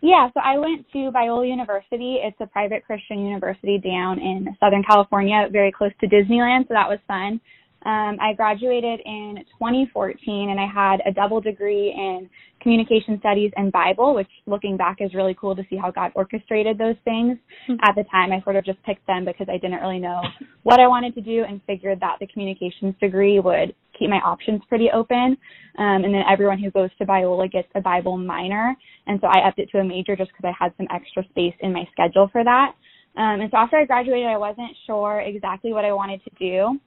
Yeah, 0.00 0.28
so 0.32 0.40
I 0.44 0.58
went 0.58 0.86
to 0.92 1.10
Biola 1.10 1.48
University. 1.48 2.18
It's 2.22 2.36
a 2.40 2.46
private 2.46 2.84
Christian 2.84 3.26
university 3.26 3.78
down 3.78 4.20
in 4.20 4.56
Southern 4.60 4.84
California, 4.84 5.48
very 5.50 5.72
close 5.72 5.90
to 6.00 6.06
Disneyland, 6.06 6.68
so 6.68 6.74
that 6.74 6.88
was 6.88 7.00
fun. 7.08 7.40
Um, 7.84 8.18
I 8.20 8.32
graduated 8.36 9.00
in 9.04 9.36
2014 9.58 10.50
and 10.50 10.58
I 10.58 10.66
had 10.66 11.00
a 11.06 11.12
double 11.12 11.40
degree 11.40 11.94
in 11.96 12.28
communication 12.60 13.18
studies 13.20 13.52
and 13.56 13.70
Bible, 13.70 14.14
which 14.14 14.28
looking 14.46 14.76
back 14.76 14.96
is 15.00 15.14
really 15.14 15.36
cool 15.40 15.54
to 15.54 15.62
see 15.70 15.76
how 15.76 15.92
God 15.92 16.10
orchestrated 16.16 16.76
those 16.76 16.96
things. 17.04 17.38
Mm-hmm. 17.68 17.74
At 17.82 17.94
the 17.94 18.04
time, 18.10 18.32
I 18.32 18.42
sort 18.42 18.56
of 18.56 18.64
just 18.64 18.82
picked 18.82 19.06
them 19.06 19.24
because 19.24 19.46
I 19.48 19.58
didn't 19.58 19.80
really 19.80 20.00
know 20.00 20.20
what 20.64 20.80
I 20.80 20.88
wanted 20.88 21.14
to 21.14 21.20
do 21.20 21.44
and 21.48 21.60
figured 21.66 22.00
that 22.00 22.16
the 22.20 22.26
communications 22.26 22.94
degree 23.00 23.38
would 23.38 23.74
keep 23.98 24.10
my 24.10 24.18
options 24.18 24.62
pretty 24.68 24.88
open. 24.92 25.36
Um, 25.78 26.04
and 26.04 26.14
then 26.14 26.22
everyone 26.30 26.58
who 26.58 26.70
goes 26.70 26.90
to 26.98 27.06
Biola 27.06 27.50
gets 27.50 27.68
a 27.74 27.80
Bible 27.80 28.16
minor. 28.16 28.76
And 29.06 29.20
so 29.20 29.26
I 29.28 29.46
upped 29.46 29.58
it 29.58 29.68
to 29.72 29.78
a 29.78 29.84
major 29.84 30.16
just 30.16 30.30
because 30.30 30.52
I 30.52 30.64
had 30.64 30.72
some 30.76 30.86
extra 30.92 31.24
space 31.30 31.54
in 31.60 31.72
my 31.72 31.84
schedule 31.92 32.28
for 32.32 32.42
that. 32.44 32.74
Um, 33.16 33.40
and 33.40 33.50
so 33.50 33.56
after 33.56 33.76
I 33.76 33.84
graduated, 33.84 34.26
I 34.26 34.38
wasn't 34.38 34.70
sure 34.86 35.20
exactly 35.20 35.72
what 35.72 35.84
I 35.84 35.92
wanted 35.92 36.22
to 36.24 36.30
do. 36.38 36.78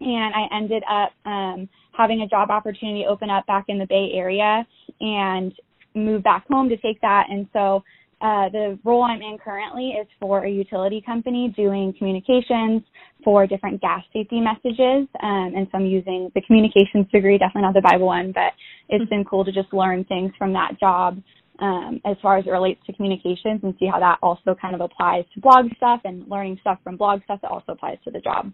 And 0.00 0.34
I 0.34 0.56
ended 0.56 0.82
up 0.90 1.12
um, 1.24 1.68
having 1.96 2.22
a 2.22 2.28
job 2.28 2.50
opportunity 2.50 3.04
open 3.08 3.30
up 3.30 3.46
back 3.46 3.66
in 3.68 3.78
the 3.78 3.86
Bay 3.86 4.10
Area 4.14 4.66
and 5.00 5.52
moved 5.94 6.24
back 6.24 6.46
home 6.48 6.68
to 6.68 6.76
take 6.78 7.00
that. 7.02 7.26
And 7.30 7.46
so 7.52 7.84
uh, 8.20 8.48
the 8.50 8.78
role 8.84 9.02
I'm 9.02 9.20
in 9.20 9.36
currently 9.42 9.90
is 10.00 10.06
for 10.20 10.44
a 10.44 10.50
utility 10.50 11.02
company 11.04 11.52
doing 11.56 11.92
communications 11.98 12.82
for 13.24 13.46
different 13.46 13.80
gas 13.80 14.02
safety 14.12 14.40
messages. 14.40 15.08
Um, 15.22 15.52
and 15.56 15.66
so 15.70 15.78
I'm 15.78 15.86
using 15.86 16.30
the 16.34 16.40
communications 16.42 17.06
degree, 17.12 17.38
definitely 17.38 17.62
not 17.62 17.74
the 17.74 17.82
Bible 17.82 18.06
one, 18.06 18.32
but 18.32 18.52
it's 18.88 19.08
been 19.08 19.24
cool 19.24 19.44
to 19.44 19.52
just 19.52 19.72
learn 19.72 20.04
things 20.04 20.32
from 20.38 20.52
that 20.52 20.78
job 20.78 21.22
um, 21.58 22.00
as 22.04 22.16
far 22.20 22.38
as 22.38 22.46
it 22.46 22.50
relates 22.50 22.80
to 22.86 22.92
communications 22.92 23.60
and 23.62 23.74
see 23.78 23.86
how 23.86 24.00
that 24.00 24.18
also 24.22 24.54
kind 24.60 24.74
of 24.74 24.80
applies 24.80 25.24
to 25.34 25.40
blog 25.40 25.66
stuff 25.76 26.00
and 26.04 26.28
learning 26.28 26.58
stuff 26.60 26.78
from 26.82 26.96
blog 26.96 27.22
stuff 27.24 27.40
that 27.42 27.50
also 27.50 27.72
applies 27.72 27.98
to 28.04 28.10
the 28.10 28.20
job. 28.20 28.52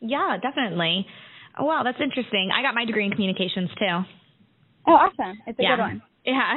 Yeah, 0.00 0.36
definitely. 0.40 1.06
Oh, 1.58 1.64
wow, 1.64 1.82
that's 1.84 1.98
interesting. 2.02 2.50
I 2.54 2.62
got 2.62 2.74
my 2.74 2.84
degree 2.84 3.04
in 3.04 3.10
communications 3.10 3.70
too. 3.78 4.02
Oh, 4.86 4.92
awesome. 4.92 5.38
It's 5.46 5.58
a 5.58 5.62
yeah. 5.62 5.76
good 5.76 5.82
one. 5.82 6.02
Yeah. 6.24 6.52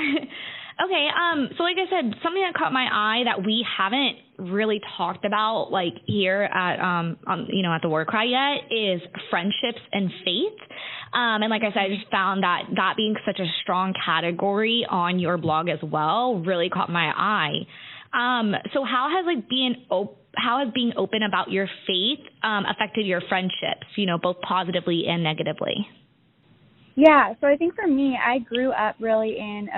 Okay. 0.83 1.07
Um, 1.09 1.49
so 1.57 1.63
like 1.63 1.77
I 1.77 1.89
said, 1.89 2.13
something 2.23 2.41
that 2.41 2.53
caught 2.57 2.73
my 2.73 2.87
eye 2.91 3.23
that 3.25 3.45
we 3.45 3.65
haven't 3.77 4.17
really 4.51 4.81
talked 4.97 5.25
about 5.25 5.71
like 5.71 5.93
here 6.05 6.41
at 6.41 6.79
um, 6.79 7.17
you 7.49 7.61
know 7.61 7.73
at 7.73 7.81
the 7.81 7.89
War 7.89 8.05
Cry 8.05 8.25
yet 8.25 8.71
is 8.71 9.01
friendships 9.29 9.81
and 9.91 10.09
faith. 10.25 10.59
Um, 11.13 11.43
and 11.43 11.49
like 11.49 11.61
I 11.63 11.73
said, 11.73 11.83
I 11.83 11.89
just 11.89 12.09
found 12.09 12.43
that 12.43 12.63
that 12.75 12.93
being 12.97 13.15
such 13.25 13.39
a 13.39 13.45
strong 13.61 13.93
category 14.05 14.85
on 14.89 15.19
your 15.19 15.37
blog 15.37 15.69
as 15.69 15.79
well 15.83 16.39
really 16.45 16.69
caught 16.69 16.89
my 16.89 17.11
eye. 17.15 17.67
Um, 18.13 18.53
so 18.73 18.83
how 18.83 19.09
has 19.15 19.25
like 19.25 19.49
being 19.49 19.85
op- 19.89 20.17
how 20.35 20.63
has 20.63 20.73
being 20.73 20.93
open 20.97 21.23
about 21.23 21.51
your 21.51 21.67
faith 21.85 22.19
um, 22.43 22.63
affected 22.65 23.05
your 23.05 23.21
friendships? 23.27 23.87
You 23.95 24.05
know, 24.05 24.17
both 24.17 24.39
positively 24.41 25.05
and 25.07 25.23
negatively. 25.23 25.87
Yeah, 26.95 27.33
so 27.39 27.47
I 27.47 27.55
think 27.55 27.75
for 27.75 27.87
me, 27.87 28.17
I 28.21 28.39
grew 28.39 28.71
up 28.71 28.95
really 28.99 29.37
in 29.37 29.69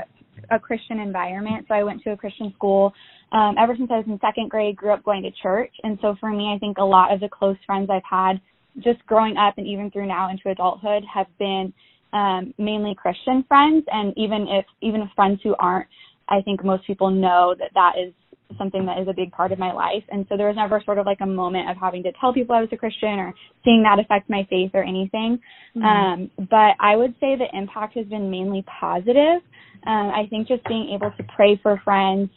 a, 0.56 0.60
Christian 0.60 1.00
environment. 1.00 1.66
So 1.68 1.74
I 1.74 1.84
went 1.84 2.02
to 2.04 2.12
a 2.12 2.18
Christian 2.18 2.54
school 2.56 2.94
um, 3.32 3.56
ever 3.60 3.76
since 3.76 3.90
I 3.92 3.98
was 3.98 4.06
in 4.08 4.20
second 4.20 4.50
grade. 4.50 4.76
Grew 4.76 4.94
up 4.94 5.04
going 5.04 5.24
to 5.24 5.32
church, 5.42 5.74
and 5.84 5.98
so 6.02 6.16
for 6.20 6.30
me, 6.30 6.54
I 6.56 6.60
think 6.60 6.78
a 6.78 6.84
lot 6.84 7.14
of 7.14 7.20
the 7.20 7.30
close 7.30 7.58
friends 7.66 7.90
I've 7.90 8.02
had 8.10 8.42
just 8.80 9.06
growing 9.06 9.38
up 9.38 9.58
and 9.58 9.68
even 9.68 9.92
through 9.92 10.08
now 10.08 10.32
into 10.32 10.50
adulthood 10.50 11.04
have 11.14 11.28
been 11.38 11.72
um, 12.12 12.54
mainly 12.58 12.96
Christian 12.96 13.44
friends, 13.48 13.84
and 13.92 14.14
even 14.18 14.48
if 14.48 14.66
even 14.82 15.02
if 15.02 15.10
friends 15.16 15.40
who 15.44 15.56
aren't, 15.60 15.88
I 16.30 16.42
think 16.42 16.64
most 16.64 16.86
people 16.86 17.10
know 17.10 17.56
that 17.58 17.72
that 17.74 17.94
is 17.98 18.14
something 18.58 18.86
that 18.86 19.00
is 19.00 19.08
a 19.08 19.14
big 19.14 19.32
part 19.32 19.52
of 19.52 19.60
my 19.60 19.72
life. 19.72 20.04
And 20.10 20.26
so 20.30 20.38
there 20.38 20.48
was 20.48 20.56
never 20.56 20.82
sort 20.86 20.98
of 20.98 21.06
like 21.06 21.20
a 21.22 21.26
moment 21.26 21.70
of 21.70 21.78
having 21.78 22.04
to 22.04 22.12
tell 22.20 22.34
people 22.34 22.56
I 22.56 22.62
was 22.62 22.70
a 22.72 22.78
Christian 22.78 23.20
or 23.20 23.34
seeing 23.64 23.84
that 23.84 24.00
affect 24.00 24.30
my 24.30 24.46
faith 24.50 24.72
or 24.74 24.84
anything. 24.84 25.40
Mm-hmm. 25.76 25.84
Um, 25.84 26.32
but 26.50 26.76
I 26.80 26.96
would 26.96 27.14
say 27.20 27.36
the 27.36 27.48
impact 27.54 27.96
has 27.98 28.06
been 28.08 28.30
mainly 28.30 28.64
positive. 28.80 29.42
Um, 29.86 30.12
I 30.16 30.28
think 30.30 30.48
just 30.48 30.66
being 30.66 30.92
able 30.96 31.12
to 31.18 31.24
pray 31.36 31.60
for 31.62 31.80
friends 31.84 32.30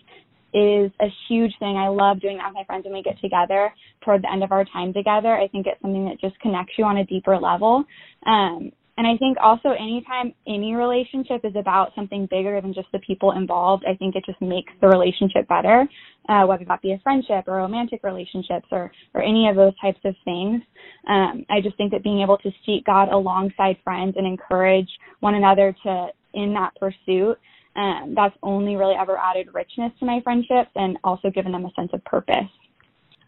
is 0.54 0.90
a 1.00 1.08
huge 1.28 1.52
thing. 1.58 1.76
I 1.76 1.88
love 1.88 2.20
doing 2.20 2.38
that 2.38 2.49
with 2.49 2.54
my 2.54 2.64
friends 2.64 2.85
when 2.85 2.94
we 2.94 3.02
get 3.02 3.20
together 3.20 3.73
toward 4.04 4.23
the 4.23 4.32
end 4.32 4.42
of 4.42 4.52
our 4.52 4.64
time 4.64 4.92
together. 4.92 5.37
I 5.37 5.49
think 5.49 5.66
it's 5.66 5.80
something 5.82 6.06
that 6.06 6.20
just 6.20 6.40
connects 6.40 6.75
you 6.78 6.85
on 6.85 6.96
a 6.99 7.04
deeper 7.04 7.37
level. 7.37 7.85
Um, 8.26 8.73
and 8.96 9.06
I 9.06 9.16
think 9.18 9.36
also 9.42 9.70
anytime 9.70 10.32
any 10.46 10.74
relationship 10.74 11.44
is 11.44 11.54
about 11.54 11.92
something 11.94 12.26
bigger 12.30 12.60
than 12.60 12.72
just 12.72 12.88
the 12.92 12.98
people 13.00 13.32
involved, 13.32 13.84
I 13.86 13.94
think 13.94 14.16
it 14.16 14.24
just 14.24 14.40
makes 14.40 14.72
the 14.80 14.88
relationship 14.88 15.46
better, 15.48 15.86
uh, 16.28 16.44
whether 16.46 16.64
that 16.64 16.80
be 16.80 16.92
a 16.92 17.00
friendship 17.02 17.44
or 17.46 17.56
romantic 17.56 18.02
relationships 18.02 18.66
or, 18.70 18.90
or 19.12 19.22
any 19.22 19.48
of 19.48 19.56
those 19.56 19.74
types 19.80 20.00
of 20.04 20.14
things. 20.24 20.62
Um, 21.08 21.44
I 21.50 21.60
just 21.60 21.76
think 21.76 21.92
that 21.92 22.02
being 22.02 22.22
able 22.22 22.38
to 22.38 22.50
seek 22.64 22.86
God 22.86 23.08
alongside 23.10 23.76
friends 23.84 24.14
and 24.16 24.26
encourage 24.26 24.88
one 25.20 25.34
another 25.34 25.76
to 25.84 26.08
in 26.32 26.54
that 26.54 26.72
pursuit, 26.78 27.38
um, 27.76 28.14
that's 28.14 28.36
only 28.42 28.76
really 28.76 28.94
ever 28.98 29.18
added 29.18 29.48
richness 29.52 29.92
to 29.98 30.06
my 30.06 30.20
friendships 30.22 30.70
and 30.74 30.98
also 31.04 31.30
given 31.30 31.52
them 31.52 31.66
a 31.66 31.72
sense 31.74 31.90
of 31.92 32.04
purpose. 32.04 32.48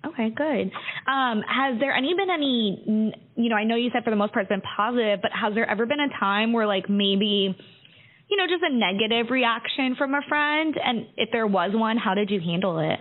Okay, 0.07 0.31
good. 0.31 0.71
Um, 1.11 1.43
has 1.43 1.79
there 1.81 1.93
any 1.93 2.15
been 2.15 2.31
any, 2.31 3.13
you 3.35 3.49
know, 3.49 3.57
I 3.57 3.65
know 3.65 3.75
you 3.75 3.91
said 3.93 4.05
for 4.05 4.11
the 4.11 4.17
most 4.17 4.33
part 4.33 4.45
it's 4.45 4.49
been 4.49 4.63
positive, 4.77 5.21
but 5.21 5.33
has 5.33 5.55
there 5.55 5.69
ever 5.69 5.87
been 5.87 6.01
a 6.01 6.09
time 6.21 6.53
where 6.53 6.67
like 6.67 6.89
maybe, 6.89 7.57
you 8.29 8.37
know, 8.37 8.47
just 8.47 8.63
a 8.63 8.73
negative 8.73 9.31
reaction 9.31 9.97
from 9.97 10.15
a 10.15 10.21
friend? 10.29 10.77
And 10.83 11.07
if 11.17 11.31
there 11.33 11.47
was 11.47 11.73
one, 11.75 11.97
how 11.97 12.15
did 12.15 12.31
you 12.31 12.41
handle 12.41 12.79
it? 12.79 13.01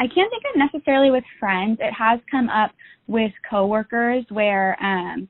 I 0.00 0.06
can't 0.06 0.30
think 0.30 0.42
of 0.54 0.58
necessarily 0.58 1.10
with 1.10 1.24
friends. 1.38 1.78
It 1.80 1.92
has 1.92 2.20
come 2.30 2.48
up 2.48 2.72
with 3.06 3.32
coworkers 3.48 4.24
where 4.30 4.76
um 4.82 5.28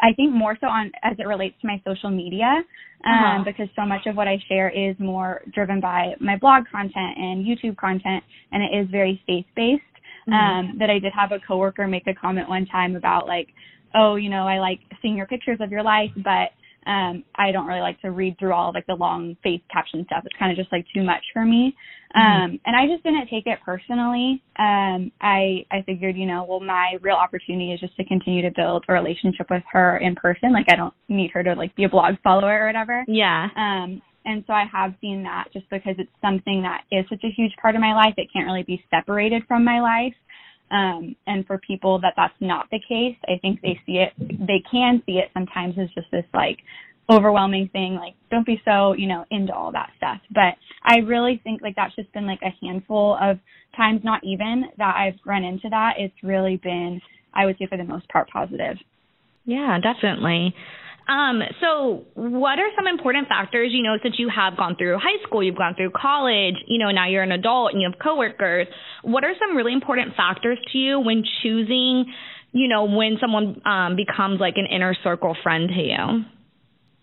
I 0.00 0.12
think 0.12 0.32
more 0.32 0.56
so 0.60 0.66
on 0.66 0.92
as 1.02 1.16
it 1.18 1.26
relates 1.26 1.54
to 1.62 1.66
my 1.66 1.80
social 1.86 2.10
media, 2.10 2.62
um, 3.04 3.12
uh-huh. 3.12 3.44
because 3.44 3.68
so 3.74 3.86
much 3.86 4.06
of 4.06 4.16
what 4.16 4.28
I 4.28 4.38
share 4.48 4.68
is 4.68 4.94
more 4.98 5.42
driven 5.54 5.80
by 5.80 6.14
my 6.20 6.36
blog 6.36 6.64
content 6.70 7.16
and 7.16 7.46
YouTube 7.46 7.76
content, 7.76 8.22
and 8.52 8.62
it 8.62 8.76
is 8.76 8.90
very 8.90 9.22
faith 9.26 9.46
based. 9.54 9.82
Mm-hmm. 10.28 10.34
Um, 10.34 10.78
that 10.80 10.90
I 10.90 10.98
did 10.98 11.12
have 11.12 11.30
a 11.30 11.38
coworker 11.46 11.86
make 11.86 12.08
a 12.08 12.14
comment 12.14 12.48
one 12.48 12.66
time 12.66 12.96
about 12.96 13.28
like, 13.28 13.46
oh, 13.94 14.16
you 14.16 14.28
know, 14.28 14.48
I 14.48 14.58
like 14.58 14.80
seeing 15.00 15.16
your 15.16 15.26
pictures 15.26 15.58
of 15.60 15.70
your 15.70 15.84
life, 15.84 16.10
but 16.16 16.50
um, 16.86 17.24
I 17.34 17.50
don't 17.52 17.66
really 17.66 17.80
like 17.80 18.00
to 18.02 18.10
read 18.10 18.38
through 18.38 18.52
all 18.52 18.72
like 18.72 18.86
the 18.86 18.94
long 18.94 19.36
face 19.42 19.60
caption 19.72 20.04
stuff. 20.06 20.22
It's 20.24 20.38
kind 20.38 20.52
of 20.52 20.56
just 20.56 20.72
like 20.72 20.86
too 20.94 21.02
much 21.02 21.22
for 21.32 21.44
me. 21.44 21.74
Mm-hmm. 22.16 22.44
Um, 22.44 22.60
and 22.64 22.76
I 22.76 22.86
just 22.86 23.02
didn't 23.02 23.28
take 23.28 23.46
it 23.46 23.58
personally. 23.64 24.42
Um, 24.58 25.10
I, 25.20 25.66
I 25.70 25.82
figured, 25.84 26.16
you 26.16 26.26
know, 26.26 26.46
well, 26.48 26.60
my 26.60 26.96
real 27.00 27.16
opportunity 27.16 27.72
is 27.72 27.80
just 27.80 27.96
to 27.96 28.04
continue 28.04 28.42
to 28.42 28.52
build 28.54 28.84
a 28.88 28.92
relationship 28.92 29.48
with 29.50 29.64
her 29.72 29.98
in 29.98 30.14
person. 30.14 30.52
Like 30.52 30.66
I 30.70 30.76
don't 30.76 30.94
need 31.08 31.30
her 31.34 31.42
to 31.42 31.54
like 31.54 31.74
be 31.74 31.84
a 31.84 31.88
blog 31.88 32.14
follower 32.22 32.62
or 32.62 32.66
whatever. 32.66 33.04
Yeah. 33.08 33.48
Um, 33.56 34.00
and 34.24 34.44
so 34.46 34.52
I 34.52 34.64
have 34.70 34.94
seen 35.00 35.22
that 35.24 35.46
just 35.52 35.68
because 35.70 35.94
it's 35.98 36.10
something 36.20 36.62
that 36.62 36.82
is 36.90 37.04
such 37.08 37.22
a 37.24 37.30
huge 37.30 37.52
part 37.60 37.74
of 37.74 37.80
my 37.80 37.94
life. 37.94 38.14
It 38.16 38.28
can't 38.32 38.46
really 38.46 38.64
be 38.64 38.84
separated 38.90 39.42
from 39.46 39.64
my 39.64 39.80
life. 39.80 40.14
Um, 40.70 41.14
and 41.26 41.46
for 41.46 41.58
people 41.58 42.00
that 42.00 42.14
that's 42.16 42.34
not 42.40 42.68
the 42.70 42.80
case, 42.80 43.16
I 43.28 43.38
think 43.40 43.60
they 43.62 43.80
see 43.86 43.98
it, 43.98 44.12
they 44.18 44.62
can 44.70 45.02
see 45.06 45.18
it 45.18 45.30
sometimes 45.32 45.74
as 45.78 45.88
just 45.94 46.10
this 46.10 46.24
like 46.34 46.58
overwhelming 47.08 47.68
thing. 47.72 47.94
Like, 47.94 48.14
don't 48.30 48.46
be 48.46 48.60
so, 48.64 48.92
you 48.94 49.06
know, 49.06 49.24
into 49.30 49.54
all 49.54 49.70
that 49.72 49.90
stuff. 49.96 50.18
But 50.34 50.54
I 50.82 50.98
really 50.98 51.40
think 51.44 51.62
like 51.62 51.76
that's 51.76 51.94
just 51.94 52.12
been 52.12 52.26
like 52.26 52.40
a 52.42 52.54
handful 52.64 53.16
of 53.20 53.38
times, 53.76 54.00
not 54.02 54.24
even 54.24 54.64
that 54.78 54.96
I've 54.96 55.18
run 55.24 55.44
into 55.44 55.68
that. 55.70 55.94
It's 55.98 56.14
really 56.22 56.56
been, 56.56 57.00
I 57.32 57.46
would 57.46 57.56
say 57.58 57.66
for 57.66 57.78
the 57.78 57.84
most 57.84 58.08
part, 58.08 58.28
positive. 58.30 58.76
Yeah, 59.44 59.78
definitely. 59.80 60.54
Um, 61.08 61.40
so 61.60 62.04
what 62.14 62.58
are 62.58 62.68
some 62.76 62.88
important 62.88 63.28
factors, 63.28 63.70
you 63.72 63.82
know, 63.82 63.96
since 64.02 64.16
you 64.18 64.28
have 64.28 64.56
gone 64.56 64.74
through 64.76 64.98
high 64.98 65.22
school, 65.24 65.42
you've 65.42 65.56
gone 65.56 65.74
through 65.76 65.90
college, 65.90 66.56
you 66.66 66.78
know, 66.78 66.90
now 66.90 67.06
you're 67.06 67.22
an 67.22 67.30
adult 67.30 67.72
and 67.72 67.80
you 67.80 67.88
have 67.88 67.98
coworkers. 68.00 68.66
What 69.02 69.22
are 69.22 69.32
some 69.38 69.56
really 69.56 69.72
important 69.72 70.16
factors 70.16 70.58
to 70.72 70.78
you 70.78 70.98
when 70.98 71.22
choosing, 71.42 72.12
you 72.52 72.66
know, 72.66 72.84
when 72.84 73.18
someone 73.20 73.62
um, 73.64 73.94
becomes 73.94 74.40
like 74.40 74.54
an 74.56 74.66
inner 74.66 74.96
circle 75.04 75.36
friend 75.44 75.68
to 75.68 75.80
you? 75.80 76.24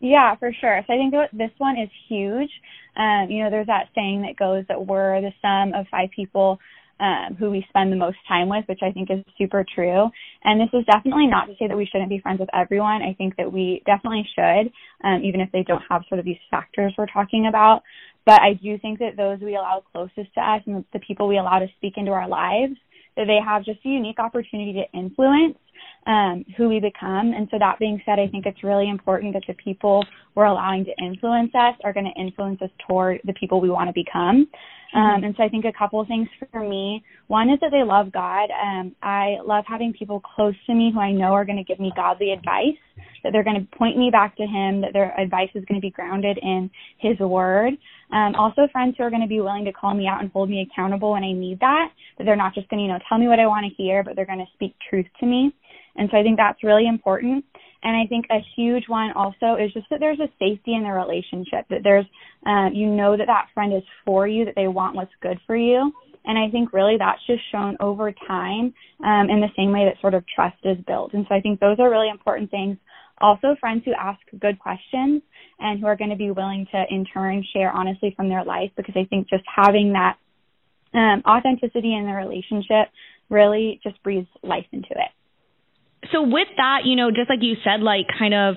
Yeah, 0.01 0.35
for 0.35 0.51
sure. 0.59 0.83
So 0.85 0.93
I 0.93 0.97
think 0.97 1.13
this 1.31 1.51
one 1.57 1.77
is 1.79 1.89
huge. 2.09 2.49
Um, 2.97 3.27
you 3.29 3.41
know, 3.41 3.49
there's 3.49 3.67
that 3.67 3.87
saying 3.95 4.23
that 4.23 4.35
goes 4.35 4.65
that 4.67 4.85
we're 4.85 5.21
the 5.21 5.31
sum 5.41 5.73
of 5.73 5.87
five 5.89 6.09
people 6.13 6.59
um, 6.99 7.35
who 7.39 7.49
we 7.49 7.65
spend 7.69 7.91
the 7.91 7.97
most 7.97 8.17
time 8.27 8.49
with, 8.49 8.65
which 8.67 8.79
I 8.81 8.91
think 8.91 9.09
is 9.11 9.19
super 9.37 9.65
true. 9.75 10.09
And 10.43 10.59
this 10.59 10.69
is 10.73 10.85
definitely 10.85 11.27
not 11.27 11.45
to 11.45 11.53
say 11.59 11.67
that 11.67 11.77
we 11.77 11.85
shouldn't 11.85 12.09
be 12.09 12.19
friends 12.19 12.39
with 12.39 12.49
everyone. 12.53 13.01
I 13.01 13.13
think 13.13 13.35
that 13.37 13.51
we 13.51 13.81
definitely 13.85 14.27
should, 14.35 14.71
um, 15.03 15.21
even 15.23 15.41
if 15.41 15.51
they 15.51 15.63
don't 15.63 15.83
have 15.89 16.03
sort 16.07 16.19
of 16.19 16.25
these 16.25 16.37
factors 16.51 16.93
we're 16.97 17.07
talking 17.07 17.47
about. 17.47 17.83
But 18.25 18.41
I 18.41 18.53
do 18.53 18.77
think 18.77 18.99
that 18.99 19.17
those 19.17 19.39
we 19.41 19.55
allow 19.55 19.83
closest 19.91 20.33
to 20.35 20.41
us 20.41 20.61
and 20.65 20.85
the 20.93 20.99
people 20.99 21.27
we 21.27 21.37
allow 21.37 21.59
to 21.59 21.67
speak 21.77 21.93
into 21.97 22.11
our 22.11 22.27
lives, 22.27 22.75
that 23.17 23.25
they 23.27 23.39
have 23.45 23.65
just 23.65 23.79
a 23.85 23.89
unique 23.89 24.19
opportunity 24.19 24.73
to 24.73 24.97
influence 24.97 25.57
um, 26.05 26.45
who 26.57 26.69
we 26.69 26.79
become. 26.79 27.33
And 27.33 27.47
so 27.51 27.57
that 27.59 27.79
being 27.79 28.01
said, 28.05 28.19
I 28.19 28.27
think 28.27 28.45
it's 28.45 28.63
really 28.63 28.89
important 28.89 29.33
that 29.33 29.43
the 29.47 29.53
people 29.53 30.05
we're 30.35 30.45
allowing 30.45 30.85
to 30.85 30.91
influence 31.03 31.51
us 31.55 31.75
are 31.83 31.93
going 31.93 32.11
to 32.13 32.21
influence 32.21 32.61
us 32.61 32.69
toward 32.87 33.21
the 33.25 33.33
people 33.33 33.61
we 33.61 33.69
want 33.69 33.87
to 33.89 33.93
become. 33.93 34.47
Um, 34.95 35.01
mm-hmm. 35.01 35.23
and 35.25 35.35
so 35.35 35.43
I 35.43 35.49
think 35.49 35.65
a 35.65 35.73
couple 35.77 35.99
of 35.99 36.07
things 36.07 36.27
for 36.51 36.59
me. 36.59 37.03
One 37.27 37.49
is 37.49 37.59
that 37.61 37.71
they 37.71 37.83
love 37.83 38.11
God. 38.11 38.49
Um, 38.51 38.95
I 39.01 39.37
love 39.45 39.65
having 39.67 39.93
people 39.93 40.19
close 40.19 40.53
to 40.67 40.73
me 40.73 40.91
who 40.93 40.99
I 40.99 41.11
know 41.11 41.33
are 41.33 41.45
going 41.45 41.57
to 41.57 41.63
give 41.63 41.79
me 41.79 41.91
godly 41.95 42.31
advice, 42.31 42.77
that 43.23 43.31
they're 43.31 43.43
going 43.43 43.59
to 43.59 43.77
point 43.77 43.97
me 43.97 44.09
back 44.11 44.35
to 44.37 44.43
Him, 44.43 44.81
that 44.81 44.93
their 44.93 45.19
advice 45.19 45.49
is 45.55 45.65
going 45.65 45.79
to 45.79 45.85
be 45.85 45.89
grounded 45.89 46.37
in 46.41 46.69
His 46.97 47.17
Word. 47.19 47.73
Um, 48.11 48.35
also, 48.35 48.67
friends 48.71 48.95
who 48.97 49.03
are 49.03 49.09
going 49.09 49.23
to 49.23 49.27
be 49.27 49.41
willing 49.41 49.65
to 49.65 49.73
call 49.73 49.95
me 49.95 50.05
out 50.05 50.21
and 50.21 50.29
hold 50.31 50.49
me 50.49 50.61
accountable 50.61 51.13
when 51.13 51.23
I 51.23 51.31
need 51.31 51.59
that, 51.61 51.89
that 52.17 52.25
they're 52.25 52.35
not 52.35 52.53
just 52.53 52.69
going 52.69 52.79
to, 52.79 52.83
you 52.83 52.91
know, 52.91 52.99
tell 53.09 53.17
me 53.17 53.27
what 53.27 53.39
I 53.39 53.47
want 53.47 53.65
to 53.65 53.73
hear, 53.81 54.03
but 54.03 54.15
they're 54.15 54.27
going 54.27 54.39
to 54.39 54.51
speak 54.53 54.75
truth 54.89 55.07
to 55.19 55.25
me. 55.25 55.53
And 55.95 56.09
so 56.11 56.17
I 56.17 56.23
think 56.23 56.37
that's 56.37 56.63
really 56.63 56.87
important. 56.87 57.45
And 57.83 57.95
I 57.95 58.07
think 58.07 58.25
a 58.31 58.39
huge 58.55 58.85
one 58.87 59.11
also 59.11 59.55
is 59.61 59.73
just 59.73 59.87
that 59.89 59.99
there's 59.99 60.19
a 60.19 60.29
safety 60.39 60.73
in 60.73 60.83
the 60.83 60.91
relationship, 60.91 61.65
that 61.69 61.83
there's, 61.83 62.05
uh, 62.45 62.69
you 62.73 62.87
know, 62.87 63.17
that 63.17 63.27
that 63.27 63.49
friend 63.53 63.73
is 63.73 63.83
for 64.05 64.27
you, 64.27 64.45
that 64.45 64.55
they 64.55 64.67
want 64.67 64.95
what's 64.95 65.11
good 65.21 65.39
for 65.45 65.55
you. 65.55 65.91
And 66.25 66.37
I 66.37 66.49
think 66.49 66.71
really 66.71 66.95
that's 66.97 67.25
just 67.27 67.41
shown 67.51 67.75
over 67.81 68.13
time 68.25 68.73
um, 69.03 69.29
in 69.29 69.41
the 69.41 69.49
same 69.57 69.73
way 69.73 69.85
that 69.85 69.99
sort 69.99 70.13
of 70.13 70.23
trust 70.33 70.55
is 70.63 70.77
built. 70.87 71.13
And 71.13 71.25
so 71.27 71.35
I 71.35 71.41
think 71.41 71.59
those 71.59 71.77
are 71.79 71.89
really 71.89 72.09
important 72.09 72.49
things. 72.49 72.77
Also, 73.19 73.55
friends 73.59 73.83
who 73.85 73.91
ask 73.93 74.19
good 74.39 74.57
questions 74.57 75.21
and 75.59 75.79
who 75.79 75.85
are 75.85 75.97
going 75.97 76.09
to 76.09 76.15
be 76.15 76.31
willing 76.31 76.65
to, 76.71 76.83
in 76.89 77.05
turn, 77.05 77.45
share 77.53 77.71
honestly 77.71 78.13
from 78.15 78.29
their 78.29 78.43
life, 78.45 78.71
because 78.75 78.95
I 78.95 79.05
think 79.05 79.29
just 79.29 79.43
having 79.53 79.93
that 79.93 80.17
um, 80.93 81.21
authenticity 81.25 81.95
in 81.95 82.05
the 82.05 82.13
relationship 82.13 82.89
really 83.29 83.79
just 83.83 84.01
breathes 84.03 84.27
life 84.41 84.65
into 84.71 84.91
it. 84.91 85.11
So, 86.11 86.23
with 86.23 86.47
that, 86.57 86.85
you 86.85 86.95
know, 86.95 87.11
just 87.11 87.29
like 87.29 87.39
you 87.41 87.55
said, 87.63 87.81
like 87.81 88.07
kind 88.17 88.33
of 88.33 88.55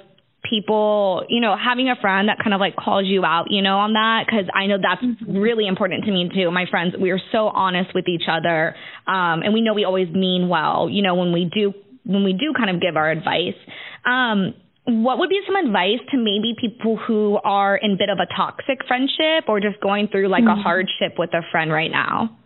people, 0.49 1.25
you 1.29 1.41
know, 1.41 1.57
having 1.57 1.89
a 1.89 1.97
friend 2.01 2.29
that 2.29 2.39
kind 2.39 2.55
of 2.55 2.61
like 2.61 2.77
calls 2.77 3.05
you 3.07 3.25
out, 3.25 3.47
you 3.51 3.63
know, 3.63 3.79
on 3.79 3.95
that, 3.95 4.25
because 4.27 4.47
I 4.55 4.67
know 4.67 4.77
that's 4.81 5.03
mm-hmm. 5.03 5.37
really 5.37 5.67
important 5.67 6.05
to 6.05 6.11
me 6.11 6.31
too. 6.33 6.51
My 6.51 6.67
friends, 6.71 6.95
we 7.01 7.11
are 7.11 7.21
so 7.33 7.49
honest 7.49 7.95
with 7.95 8.09
each 8.09 8.25
other, 8.31 8.75
um, 9.07 9.43
and 9.43 9.53
we 9.53 9.61
know 9.61 9.75
we 9.75 9.85
always 9.85 10.09
mean 10.09 10.49
well, 10.49 10.89
you 10.91 11.03
know, 11.03 11.15
when 11.15 11.33
we 11.33 11.51
do 11.53 11.73
when 12.05 12.25
we 12.25 12.33
do 12.33 12.53
kind 12.57 12.71
of 12.71 12.81
give 12.81 12.97
our 12.97 13.11
advice. 13.11 13.59
Um, 14.05 14.55
what 14.87 15.19
would 15.19 15.29
be 15.29 15.41
some 15.45 15.57
advice 15.57 15.99
to 16.13 16.17
maybe 16.17 16.55
people 16.61 16.97
who 16.97 17.39
are 17.43 17.77
in 17.77 17.93
a 17.93 17.97
bit 17.97 18.09
of 18.09 18.19
a 18.19 18.27
toxic 18.37 18.87
friendship 18.87 19.49
or 19.49 19.59
just 19.59 19.81
going 19.81 20.07
through 20.07 20.29
like 20.29 20.45
mm-hmm. 20.45 20.61
a 20.61 20.63
hardship 20.63 21.19
with 21.19 21.35
a 21.35 21.43
friend 21.51 21.73
right 21.73 21.91
now? 21.91 22.39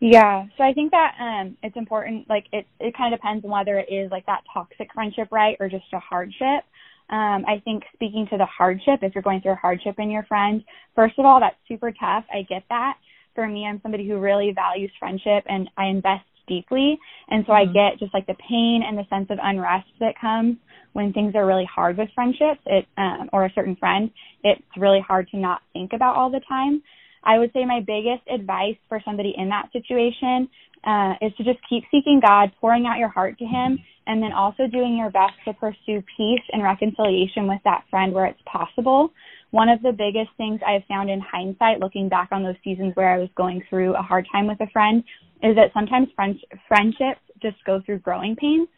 Yeah, 0.00 0.44
so 0.58 0.64
I 0.64 0.72
think 0.72 0.90
that 0.90 1.14
um 1.18 1.56
it's 1.62 1.76
important 1.76 2.28
like 2.28 2.46
it 2.52 2.66
it 2.80 2.96
kind 2.96 3.14
of 3.14 3.20
depends 3.20 3.44
on 3.44 3.50
whether 3.50 3.78
it 3.78 3.92
is 3.92 4.10
like 4.10 4.26
that 4.26 4.42
toxic 4.52 4.92
friendship, 4.92 5.28
right, 5.30 5.56
or 5.58 5.68
just 5.68 5.84
a 5.92 5.98
hardship. 5.98 6.64
Um, 7.08 7.44
I 7.46 7.62
think 7.64 7.84
speaking 7.94 8.26
to 8.30 8.36
the 8.36 8.46
hardship, 8.46 9.00
if 9.02 9.14
you're 9.14 9.22
going 9.22 9.40
through 9.40 9.52
a 9.52 9.56
hardship 9.56 9.94
in 9.98 10.10
your 10.10 10.24
friend, 10.24 10.64
first 10.94 11.18
of 11.18 11.24
all, 11.24 11.40
that's 11.40 11.56
super 11.68 11.92
tough. 11.92 12.24
I 12.32 12.42
get 12.48 12.64
that. 12.68 12.98
For 13.34 13.46
me, 13.46 13.64
I'm 13.64 13.80
somebody 13.82 14.08
who 14.08 14.18
really 14.18 14.52
values 14.52 14.90
friendship 14.98 15.44
and 15.46 15.70
I 15.76 15.86
invest 15.86 16.24
deeply. 16.48 16.98
And 17.28 17.44
so 17.46 17.52
mm-hmm. 17.52 17.70
I 17.70 17.72
get 17.72 17.98
just 18.00 18.12
like 18.12 18.26
the 18.26 18.36
pain 18.48 18.82
and 18.86 18.98
the 18.98 19.04
sense 19.08 19.28
of 19.30 19.38
unrest 19.42 19.88
that 20.00 20.18
comes 20.20 20.56
when 20.94 21.12
things 21.12 21.34
are 21.34 21.46
really 21.46 21.68
hard 21.72 21.96
with 21.96 22.08
friendships 22.14 22.60
it, 22.66 22.86
um, 22.96 23.28
or 23.32 23.44
a 23.44 23.52
certain 23.54 23.76
friend. 23.76 24.10
It's 24.42 24.62
really 24.76 25.00
hard 25.06 25.28
to 25.28 25.36
not 25.36 25.60
think 25.72 25.92
about 25.92 26.16
all 26.16 26.30
the 26.30 26.40
time. 26.48 26.82
I 27.26 27.38
would 27.38 27.52
say 27.52 27.64
my 27.64 27.80
biggest 27.80 28.22
advice 28.32 28.76
for 28.88 29.02
somebody 29.04 29.34
in 29.36 29.48
that 29.48 29.68
situation 29.72 30.48
uh, 30.86 31.14
is 31.20 31.32
to 31.36 31.44
just 31.44 31.58
keep 31.68 31.82
seeking 31.90 32.20
God, 32.24 32.52
pouring 32.60 32.86
out 32.86 32.98
your 32.98 33.08
heart 33.08 33.36
to 33.38 33.44
Him, 33.44 33.78
and 34.06 34.22
then 34.22 34.32
also 34.32 34.68
doing 34.68 34.96
your 34.96 35.10
best 35.10 35.34
to 35.44 35.52
pursue 35.52 36.02
peace 36.16 36.46
and 36.52 36.62
reconciliation 36.62 37.48
with 37.48 37.60
that 37.64 37.84
friend 37.90 38.12
where 38.12 38.26
it's 38.26 38.40
possible. 38.46 39.10
One 39.50 39.68
of 39.68 39.82
the 39.82 39.90
biggest 39.90 40.30
things 40.36 40.60
I've 40.64 40.84
found 40.86 41.10
in 41.10 41.20
hindsight, 41.20 41.80
looking 41.80 42.08
back 42.08 42.28
on 42.30 42.44
those 42.44 42.54
seasons 42.62 42.92
where 42.94 43.12
I 43.12 43.18
was 43.18 43.28
going 43.36 43.62
through 43.68 43.96
a 43.96 44.02
hard 44.02 44.26
time 44.30 44.46
with 44.46 44.60
a 44.60 44.70
friend, 44.70 45.02
is 45.42 45.56
that 45.56 45.72
sometimes 45.74 46.08
friends, 46.14 46.38
friendships 46.68 47.20
just 47.42 47.56
go 47.66 47.82
through 47.84 47.98
growing 47.98 48.36
pains 48.36 48.68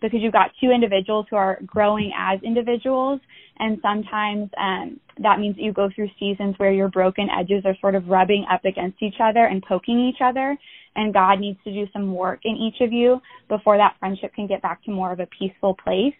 because 0.00 0.20
you've 0.22 0.32
got 0.32 0.50
two 0.60 0.70
individuals 0.70 1.26
who 1.28 1.36
are 1.36 1.58
growing 1.66 2.12
as 2.16 2.40
individuals 2.42 3.20
and 3.58 3.78
sometimes 3.82 4.50
um, 4.58 5.00
that 5.22 5.40
means 5.40 5.56
you 5.58 5.72
go 5.72 5.88
through 5.94 6.08
seasons 6.18 6.54
where 6.58 6.72
your 6.72 6.88
broken 6.88 7.28
edges 7.30 7.62
are 7.64 7.76
sort 7.80 7.94
of 7.94 8.06
rubbing 8.08 8.46
up 8.50 8.64
against 8.64 9.02
each 9.02 9.16
other 9.20 9.46
and 9.46 9.62
poking 9.62 10.00
each 10.00 10.20
other. 10.22 10.56
And 10.96 11.14
god 11.14 11.38
needs 11.38 11.58
to 11.64 11.72
do 11.72 11.86
some 11.92 12.14
work 12.14 12.40
in 12.44 12.56
each 12.56 12.80
of 12.80 12.92
you 12.92 13.20
before 13.48 13.76
that 13.76 13.96
friendship 14.00 14.34
can 14.34 14.46
get 14.46 14.62
back 14.62 14.82
to 14.84 14.90
more 14.90 15.12
of 15.12 15.20
a 15.20 15.26
peaceful 15.26 15.74
place 15.74 16.14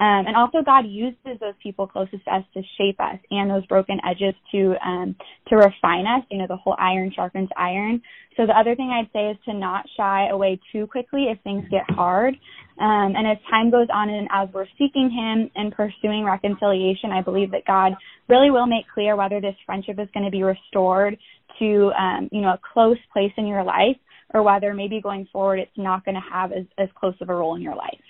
um, 0.00 0.26
and 0.26 0.36
also, 0.36 0.58
God 0.64 0.86
uses 0.88 1.38
those 1.40 1.54
people 1.62 1.86
closest 1.86 2.24
to 2.24 2.30
us 2.34 2.44
to 2.54 2.62
shape 2.76 2.98
us 2.98 3.18
and 3.30 3.48
those 3.48 3.64
broken 3.66 4.00
edges 4.04 4.34
to 4.50 4.74
um, 4.84 5.14
to 5.48 5.56
refine 5.56 6.04
us. 6.04 6.24
You 6.32 6.38
know, 6.38 6.46
the 6.48 6.56
whole 6.56 6.74
iron 6.80 7.12
sharpens 7.14 7.48
iron. 7.56 8.02
So 8.36 8.44
the 8.44 8.58
other 8.58 8.74
thing 8.74 8.90
I'd 8.90 9.12
say 9.12 9.30
is 9.30 9.36
to 9.44 9.54
not 9.54 9.84
shy 9.96 10.30
away 10.30 10.58
too 10.72 10.88
quickly 10.88 11.26
if 11.30 11.40
things 11.44 11.64
get 11.70 11.88
hard. 11.90 12.34
Um, 12.80 13.14
and 13.14 13.24
as 13.24 13.38
time 13.48 13.70
goes 13.70 13.86
on 13.94 14.10
and 14.10 14.26
as 14.32 14.48
we're 14.52 14.66
seeking 14.76 15.10
Him 15.10 15.48
and 15.54 15.72
pursuing 15.72 16.24
reconciliation, 16.24 17.12
I 17.12 17.22
believe 17.22 17.52
that 17.52 17.64
God 17.64 17.92
really 18.28 18.50
will 18.50 18.66
make 18.66 18.86
clear 18.92 19.14
whether 19.14 19.40
this 19.40 19.54
friendship 19.64 20.00
is 20.00 20.08
going 20.12 20.24
to 20.24 20.32
be 20.32 20.42
restored 20.42 21.16
to, 21.60 21.92
um, 21.96 22.28
you 22.32 22.40
know, 22.40 22.54
a 22.54 22.60
close 22.72 22.98
place 23.12 23.32
in 23.36 23.46
your 23.46 23.62
life 23.62 23.96
or 24.34 24.42
whether 24.42 24.74
maybe 24.74 25.00
going 25.00 25.28
forward 25.32 25.60
it's 25.60 25.70
not 25.76 26.04
going 26.04 26.16
to 26.16 26.32
have 26.32 26.50
as, 26.50 26.64
as 26.78 26.88
close 26.98 27.14
of 27.20 27.28
a 27.28 27.34
role 27.34 27.54
in 27.54 27.62
your 27.62 27.76
life. 27.76 28.03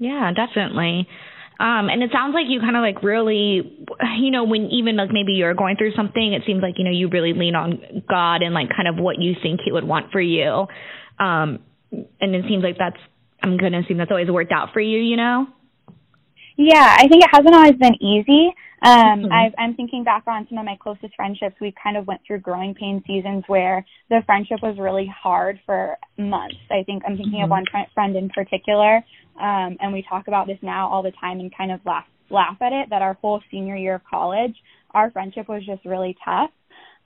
Yeah, 0.00 0.32
definitely. 0.34 1.06
Um, 1.60 1.90
and 1.90 2.02
it 2.02 2.10
sounds 2.10 2.32
like 2.32 2.46
you 2.48 2.58
kind 2.58 2.74
of 2.74 2.80
like 2.80 3.02
really, 3.02 3.84
you 4.18 4.30
know, 4.30 4.44
when 4.44 4.70
even 4.72 4.96
like 4.96 5.10
maybe 5.12 5.32
you're 5.32 5.52
going 5.52 5.76
through 5.76 5.92
something, 5.94 6.32
it 6.32 6.42
seems 6.46 6.62
like, 6.62 6.74
you 6.78 6.84
know, 6.84 6.90
you 6.90 7.08
really 7.08 7.34
lean 7.34 7.54
on 7.54 8.02
God 8.08 8.40
and 8.40 8.54
like 8.54 8.70
kind 8.74 8.88
of 8.88 8.96
what 8.96 9.20
you 9.20 9.34
think 9.42 9.60
He 9.62 9.70
would 9.70 9.84
want 9.84 10.10
for 10.10 10.20
you. 10.20 10.66
Um, 11.18 11.60
and 11.92 12.34
it 12.34 12.46
seems 12.48 12.64
like 12.64 12.78
that's, 12.78 12.96
I'm 13.42 13.58
going 13.58 13.72
to 13.72 13.78
assume 13.80 13.98
that's 13.98 14.10
always 14.10 14.30
worked 14.30 14.52
out 14.52 14.72
for 14.72 14.80
you, 14.80 14.98
you 14.98 15.18
know? 15.18 15.46
Yeah, 16.56 16.96
I 16.98 17.08
think 17.08 17.22
it 17.22 17.30
hasn't 17.30 17.54
always 17.54 17.76
been 17.76 18.02
easy. 18.02 18.54
Um, 18.82 19.24
mm-hmm. 19.24 19.32
I've, 19.32 19.52
I'm 19.58 19.74
thinking 19.74 20.04
back 20.04 20.24
on 20.26 20.46
some 20.48 20.56
of 20.56 20.64
my 20.64 20.76
closest 20.80 21.14
friendships. 21.14 21.56
We 21.60 21.74
kind 21.82 21.98
of 21.98 22.06
went 22.06 22.22
through 22.26 22.40
growing 22.40 22.74
pain 22.74 23.02
seasons 23.06 23.44
where 23.46 23.84
the 24.08 24.20
friendship 24.24 24.60
was 24.62 24.78
really 24.78 25.10
hard 25.22 25.60
for 25.66 25.98
months. 26.16 26.56
I 26.70 26.82
think 26.84 27.02
I'm 27.06 27.16
thinking 27.16 27.40
mm-hmm. 27.40 27.44
of 27.44 27.50
one 27.50 27.64
friend 27.94 28.16
in 28.16 28.30
particular, 28.30 29.04
um, 29.40 29.76
and 29.80 29.92
we 29.92 30.04
talk 30.08 30.28
about 30.28 30.46
this 30.46 30.58
now 30.62 30.88
all 30.88 31.02
the 31.02 31.12
time 31.20 31.40
and 31.40 31.54
kind 31.56 31.72
of 31.72 31.80
laugh 31.84 32.04
laugh 32.30 32.56
at 32.60 32.72
it. 32.72 32.90
That 32.90 33.02
our 33.02 33.14
whole 33.14 33.42
senior 33.50 33.76
year 33.76 33.96
of 33.96 34.02
college, 34.08 34.54
our 34.92 35.10
friendship 35.10 35.48
was 35.48 35.64
just 35.66 35.84
really 35.84 36.16
tough. 36.24 36.50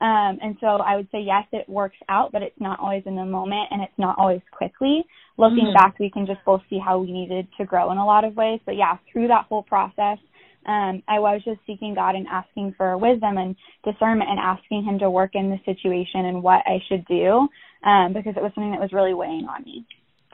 Um, 0.01 0.39
and 0.43 0.57
so 0.61 0.67
I 0.67 0.97
would 0.97 1.09
say 1.13 1.21
yes, 1.21 1.45
it 1.53 1.69
works 1.69 1.97
out, 2.09 2.33
but 2.33 2.43
it's 2.43 2.61
not 2.61 2.81
always 2.81 3.05
in 3.07 3.15
the 3.15 3.25
moment 3.25 3.69
and 3.71 3.81
it's 3.83 3.99
not 3.99 4.17
always 4.19 4.43
quickly. 4.51 5.05
Looking 5.39 5.67
mm-hmm. 5.67 5.75
back, 5.75 5.99
we 5.99 6.11
can 6.11 6.27
just 6.27 6.45
both 6.45 6.63
see 6.69 6.79
how 6.85 6.99
we 6.99 7.13
needed 7.13 7.47
to 7.59 7.65
grow 7.65 7.91
in 7.93 7.99
a 7.99 8.05
lot 8.05 8.25
of 8.25 8.37
ways. 8.37 8.61
But 8.67 8.77
yeah, 8.77 8.99
through 9.11 9.29
that 9.29 9.47
whole 9.49 9.63
process, 9.63 10.19
um, 10.67 11.03
I 11.09 11.19
was 11.21 11.43
just 11.45 11.61
seeking 11.67 11.95
God 11.95 12.17
and 12.17 12.27
asking 12.27 12.75
for 12.77 12.97
wisdom 12.99 13.37
and 13.39 13.55
discernment 13.85 14.31
and 14.31 14.39
asking 14.39 14.85
Him 14.85 14.99
to 14.99 15.11
work 15.11 15.33
in 15.35 15.51
the 15.51 15.59
situation 15.65 16.27
and 16.27 16.43
what 16.43 16.63
I 16.67 16.79
should 16.89 17.05
do 17.07 17.49
um, 17.85 18.13
because 18.15 18.35
it 18.37 18.43
was 18.43 18.53
something 18.55 18.73
that 18.73 18.81
was 18.81 18.93
really 18.93 19.15
weighing 19.15 19.47
on 19.49 19.63
me. 19.65 19.87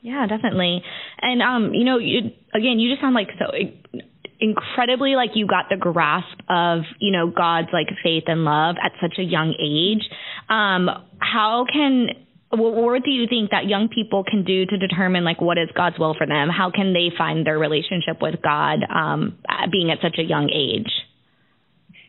Yeah, 0.03 0.27
definitely. 0.27 0.83
And 1.21 1.43
um, 1.43 1.75
you 1.75 1.85
know, 1.85 1.99
you 1.99 2.31
again, 2.55 2.79
you 2.79 2.91
just 2.91 3.01
sound 3.01 3.15
like 3.15 3.29
so 3.39 3.53
incredibly 4.41 5.15
like 5.17 5.31
you 5.35 5.47
got 5.47 5.67
the 5.69 5.77
grasp 5.77 6.41
of 6.49 6.81
you 6.99 7.13
know 7.13 7.31
God's 7.31 7.69
like 7.73 7.89
faith 8.03 8.25
and 8.27 8.45
love 8.45 8.77
at 8.83 8.93
such 9.01 9.19
a 9.19 9.23
young 9.23 9.55
age. 9.61 10.09
Um, 10.49 10.89
how 11.19 11.67
can 11.71 12.09
what, 12.51 12.75
what 12.75 13.05
do 13.05 13.11
you 13.11 13.27
think 13.29 13.51
that 13.51 13.67
young 13.67 13.89
people 13.89 14.25
can 14.25 14.45
do 14.45 14.67
to 14.67 14.79
determine 14.79 15.25
like 15.25 15.41
what 15.41 15.59
is 15.59 15.69
God's 15.75 15.99
will 15.99 16.15
for 16.17 16.27
them? 16.27 16.49
How 16.49 16.71
can 16.71 16.93
they 16.93 17.15
find 17.17 17.47
their 17.47 17.59
relationship 17.59 18.21
with 18.21 18.43
God 18.43 18.81
um, 18.93 19.39
being 19.71 19.91
at 19.91 19.99
such 20.03 20.19
a 20.19 20.23
young 20.23 20.51
age? 20.51 20.91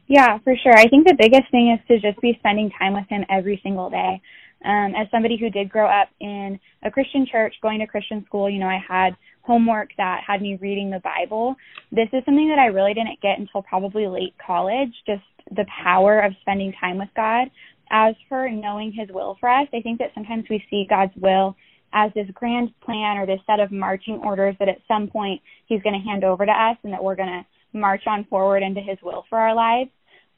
Yeah, 0.08 0.40
for 0.44 0.56
sure. 0.62 0.76
I 0.76 0.88
think 0.88 1.08
the 1.08 1.16
biggest 1.18 1.50
thing 1.52 1.78
is 1.78 1.88
to 1.88 2.00
just 2.00 2.20
be 2.22 2.36
spending 2.40 2.72
time 2.78 2.94
with 2.94 3.08
Him 3.08 3.24
every 3.30 3.60
single 3.64 3.90
day. 3.90 4.22
Um, 4.64 4.94
as 4.96 5.08
somebody 5.10 5.38
who 5.38 5.50
did 5.50 5.70
grow 5.70 5.88
up 5.88 6.10
in 6.20 6.60
a 6.84 6.92
Christian 6.92 7.26
church, 7.30 7.56
going 7.62 7.80
to 7.80 7.88
Christian 7.88 8.24
school, 8.26 8.50
you 8.50 8.60
know, 8.60 8.68
I 8.68 8.80
had 8.88 9.16
homework 9.42 9.90
that 9.98 10.22
had 10.26 10.42
me 10.42 10.58
reading 10.62 10.92
the 10.92 11.00
Bible. 11.00 11.56
This 11.92 12.08
is 12.14 12.24
something 12.26 12.50
that 12.50 12.60
I 12.60 12.68
really 12.68 12.94
didn't 12.94 13.22
get 13.22 13.40
until 13.40 13.64
probably 13.64 14.08
late 14.08 14.36
college, 14.46 14.92
just 15.06 15.24
the 15.50 15.66
power 15.84 16.20
of 16.20 16.34
spending 16.42 16.74
time 16.80 16.98
with 16.98 17.10
God. 17.16 17.50
As 17.90 18.16
for 18.30 18.50
knowing 18.50 18.94
His 18.94 19.10
will 19.12 19.36
for 19.40 19.50
us, 19.50 19.68
I 19.74 19.82
think 19.82 20.00
that 20.00 20.12
sometimes 20.14 20.46
we 20.50 20.64
see 20.70 20.86
God's 20.88 21.16
will 21.16 21.56
as 21.94 22.12
this 22.14 22.28
grand 22.34 22.72
plan 22.82 23.18
or 23.18 23.26
this 23.26 23.42
set 23.46 23.60
of 23.60 23.72
marching 23.72 24.22
orders 24.24 24.56
that 24.60 24.70
at 24.70 24.78
some 24.88 25.08
point 25.08 25.42
He's 25.66 25.82
going 25.82 26.00
to 26.00 26.08
hand 26.08 26.24
over 26.24 26.46
to 26.46 26.52
us 26.52 26.78
and 26.84 26.94
that 26.94 27.04
we're 27.04 27.16
going 27.16 27.44
to 27.44 27.78
march 27.78 28.04
on 28.06 28.26
forward 28.26 28.64
into 28.64 28.80
His 28.80 28.98
will 29.02 29.26
for 29.30 29.40
our 29.40 29.56
lives. 29.56 29.90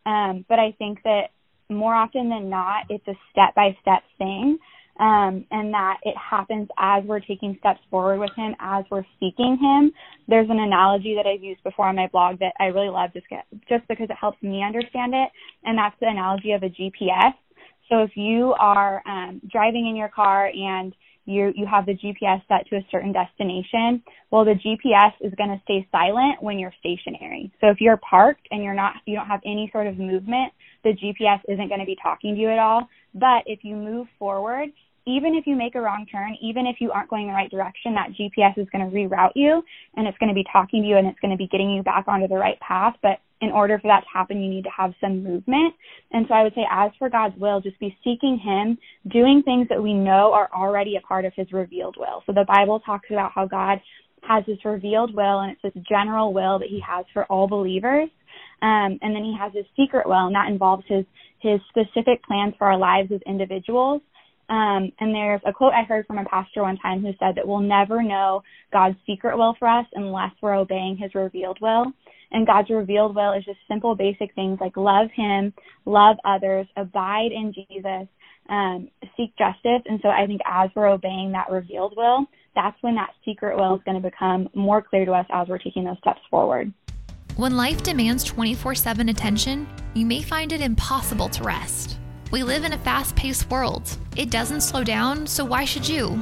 Um, 0.05 0.45
but 0.49 0.59
I 0.59 0.73
think 0.77 1.03
that 1.03 1.29
more 1.69 1.93
often 1.93 2.29
than 2.29 2.49
not, 2.49 2.85
it's 2.89 3.07
a 3.07 3.15
step 3.31 3.55
by 3.55 3.75
step 3.81 4.03
thing. 4.17 4.57
Um, 4.99 5.43
and 5.49 5.73
that 5.73 5.97
it 6.03 6.13
happens 6.15 6.67
as 6.77 7.03
we're 7.05 7.19
taking 7.19 7.57
steps 7.59 7.79
forward 7.89 8.19
with 8.19 8.29
him, 8.35 8.53
as 8.59 8.85
we're 8.91 9.05
seeking 9.19 9.57
him. 9.59 9.91
There's 10.27 10.51
an 10.51 10.59
analogy 10.59 11.15
that 11.15 11.25
I've 11.25 11.41
used 11.41 11.63
before 11.63 11.87
on 11.87 11.95
my 11.95 12.07
blog 12.11 12.37
that 12.39 12.53
I 12.59 12.65
really 12.65 12.89
love 12.89 13.11
just, 13.11 13.27
get, 13.27 13.45
just 13.67 13.87
because 13.87 14.11
it 14.11 14.17
helps 14.21 14.39
me 14.43 14.63
understand 14.63 15.15
it, 15.15 15.29
and 15.63 15.75
that's 15.75 15.95
the 15.99 16.09
analogy 16.09 16.51
of 16.51 16.61
a 16.61 16.69
GPS. 16.69 17.33
So 17.89 18.03
if 18.03 18.11
you 18.15 18.53
are 18.59 19.01
um, 19.07 19.41
driving 19.51 19.87
in 19.87 19.95
your 19.95 20.09
car 20.09 20.47
and 20.47 20.93
you 21.25 21.53
you 21.55 21.65
have 21.65 21.85
the 21.85 21.93
GPS 21.93 22.41
set 22.47 22.67
to 22.69 22.75
a 22.75 22.85
certain 22.91 23.13
destination, 23.13 24.03
well 24.29 24.43
the 24.43 24.55
GPS 24.55 25.11
is 25.21 25.33
going 25.37 25.49
to 25.49 25.61
stay 25.63 25.87
silent 25.91 26.41
when 26.41 26.59
you're 26.59 26.73
stationary. 26.79 27.51
So 27.61 27.67
if 27.67 27.77
you're 27.79 27.97
parked 27.97 28.47
and 28.51 28.63
you're 28.63 28.73
not 28.73 28.95
you 29.05 29.15
don't 29.15 29.27
have 29.27 29.41
any 29.45 29.69
sort 29.71 29.87
of 29.87 29.97
movement, 29.97 30.51
the 30.83 30.91
GPS 30.91 31.39
isn't 31.47 31.67
going 31.67 31.79
to 31.79 31.85
be 31.85 31.97
talking 32.01 32.35
to 32.35 32.41
you 32.41 32.49
at 32.49 32.59
all. 32.59 32.87
But 33.13 33.43
if 33.45 33.59
you 33.63 33.75
move 33.75 34.07
forward, 34.19 34.69
even 35.05 35.35
if 35.35 35.45
you 35.45 35.55
make 35.55 35.75
a 35.75 35.81
wrong 35.81 36.05
turn, 36.09 36.35
even 36.41 36.65
if 36.65 36.77
you 36.79 36.91
aren't 36.91 37.09
going 37.09 37.27
the 37.27 37.33
right 37.33 37.51
direction, 37.51 37.93
that 37.93 38.11
GPS 38.11 38.57
is 38.57 38.67
going 38.71 38.89
to 38.89 38.95
reroute 38.95 39.33
you 39.35 39.61
and 39.97 40.07
it's 40.07 40.17
going 40.17 40.29
to 40.29 40.35
be 40.35 40.45
talking 40.51 40.81
to 40.81 40.87
you 40.87 40.97
and 40.97 41.07
it's 41.07 41.19
going 41.19 41.31
to 41.31 41.37
be 41.37 41.47
getting 41.47 41.69
you 41.71 41.83
back 41.83 42.05
onto 42.07 42.27
the 42.27 42.35
right 42.35 42.59
path. 42.61 42.95
But 43.01 43.19
in 43.41 43.51
order 43.51 43.77
for 43.77 43.87
that 43.87 44.01
to 44.01 44.09
happen, 44.13 44.41
you 44.41 44.49
need 44.49 44.63
to 44.63 44.69
have 44.75 44.93
some 45.01 45.21
movement. 45.21 45.73
And 46.11 46.25
so 46.27 46.33
I 46.33 46.43
would 46.43 46.53
say, 46.55 46.65
as 46.71 46.91
for 46.97 47.09
God's 47.09 47.37
will, 47.37 47.59
just 47.59 47.77
be 47.79 47.95
seeking 48.03 48.39
Him, 48.39 48.77
doing 49.11 49.43
things 49.43 49.67
that 49.69 49.83
we 49.83 49.93
know 49.93 50.31
are 50.31 50.49
already 50.55 50.95
a 50.95 51.01
part 51.01 51.25
of 51.25 51.33
His 51.35 51.51
revealed 51.51 51.97
will. 51.99 52.23
So 52.25 52.31
the 52.31 52.45
Bible 52.47 52.79
talks 52.79 53.09
about 53.11 53.33
how 53.35 53.45
God 53.45 53.81
has 54.21 54.45
this 54.47 54.63
revealed 54.63 55.13
will, 55.13 55.41
and 55.41 55.51
it's 55.51 55.61
this 55.61 55.83
general 55.83 56.31
will 56.33 56.57
that 56.59 56.69
He 56.69 56.81
has 56.87 57.05
for 57.13 57.25
all 57.25 57.47
believers. 57.47 58.07
Um, 58.63 58.97
and 59.01 59.13
then 59.13 59.23
He 59.23 59.35
has 59.37 59.51
His 59.53 59.65
secret 59.75 60.07
will, 60.07 60.25
and 60.27 60.35
that 60.35 60.49
involves 60.49 60.85
His 60.87 61.05
His 61.39 61.59
specific 61.69 62.23
plans 62.23 62.55
for 62.57 62.65
our 62.65 62.77
lives 62.77 63.11
as 63.11 63.19
individuals. 63.27 64.01
Um, 64.49 64.91
and 64.99 65.13
there's 65.13 65.41
a 65.45 65.53
quote 65.53 65.73
I 65.73 65.83
heard 65.83 66.05
from 66.07 66.17
a 66.17 66.25
pastor 66.25 66.63
one 66.63 66.77
time 66.77 67.01
who 67.01 67.11
said 67.19 67.35
that 67.35 67.47
we'll 67.47 67.59
never 67.59 68.01
know 68.01 68.41
God's 68.71 68.97
secret 69.05 69.37
will 69.37 69.55
for 69.59 69.67
us 69.67 69.85
unless 69.93 70.31
we're 70.41 70.55
obeying 70.55 70.97
His 70.97 71.13
revealed 71.13 71.59
will. 71.61 71.91
And 72.31 72.47
God's 72.47 72.69
revealed 72.69 73.15
will 73.15 73.33
is 73.33 73.45
just 73.45 73.59
simple, 73.67 73.95
basic 73.95 74.33
things 74.33 74.59
like 74.61 74.77
love 74.77 75.09
Him, 75.13 75.53
love 75.85 76.17
others, 76.25 76.65
abide 76.77 77.31
in 77.31 77.53
Jesus, 77.53 78.07
um, 78.49 78.89
seek 79.17 79.35
justice. 79.37 79.83
And 79.85 79.99
so 80.01 80.09
I 80.09 80.25
think 80.25 80.41
as 80.49 80.69
we're 80.75 80.87
obeying 80.87 81.31
that 81.33 81.51
revealed 81.51 81.93
will, 81.97 82.25
that's 82.55 82.77
when 82.81 82.95
that 82.95 83.11
secret 83.25 83.57
will 83.57 83.75
is 83.75 83.81
going 83.85 84.01
to 84.01 84.09
become 84.09 84.49
more 84.55 84.81
clear 84.81 85.05
to 85.05 85.11
us 85.11 85.25
as 85.33 85.47
we're 85.47 85.57
taking 85.57 85.83
those 85.83 85.97
steps 85.99 86.21
forward. 86.29 86.71
When 87.35 87.57
life 87.57 87.81
demands 87.81 88.23
24 88.23 88.75
7 88.75 89.09
attention, 89.09 89.67
you 89.95 90.05
may 90.05 90.21
find 90.21 90.51
it 90.51 90.61
impossible 90.61 91.29
to 91.29 91.43
rest. 91.43 91.97
We 92.29 92.43
live 92.43 92.63
in 92.63 92.73
a 92.73 92.77
fast 92.77 93.15
paced 93.15 93.49
world. 93.49 93.97
It 94.15 94.29
doesn't 94.29 94.61
slow 94.61 94.83
down, 94.83 95.25
so 95.25 95.43
why 95.43 95.65
should 95.65 95.87
you? 95.87 96.21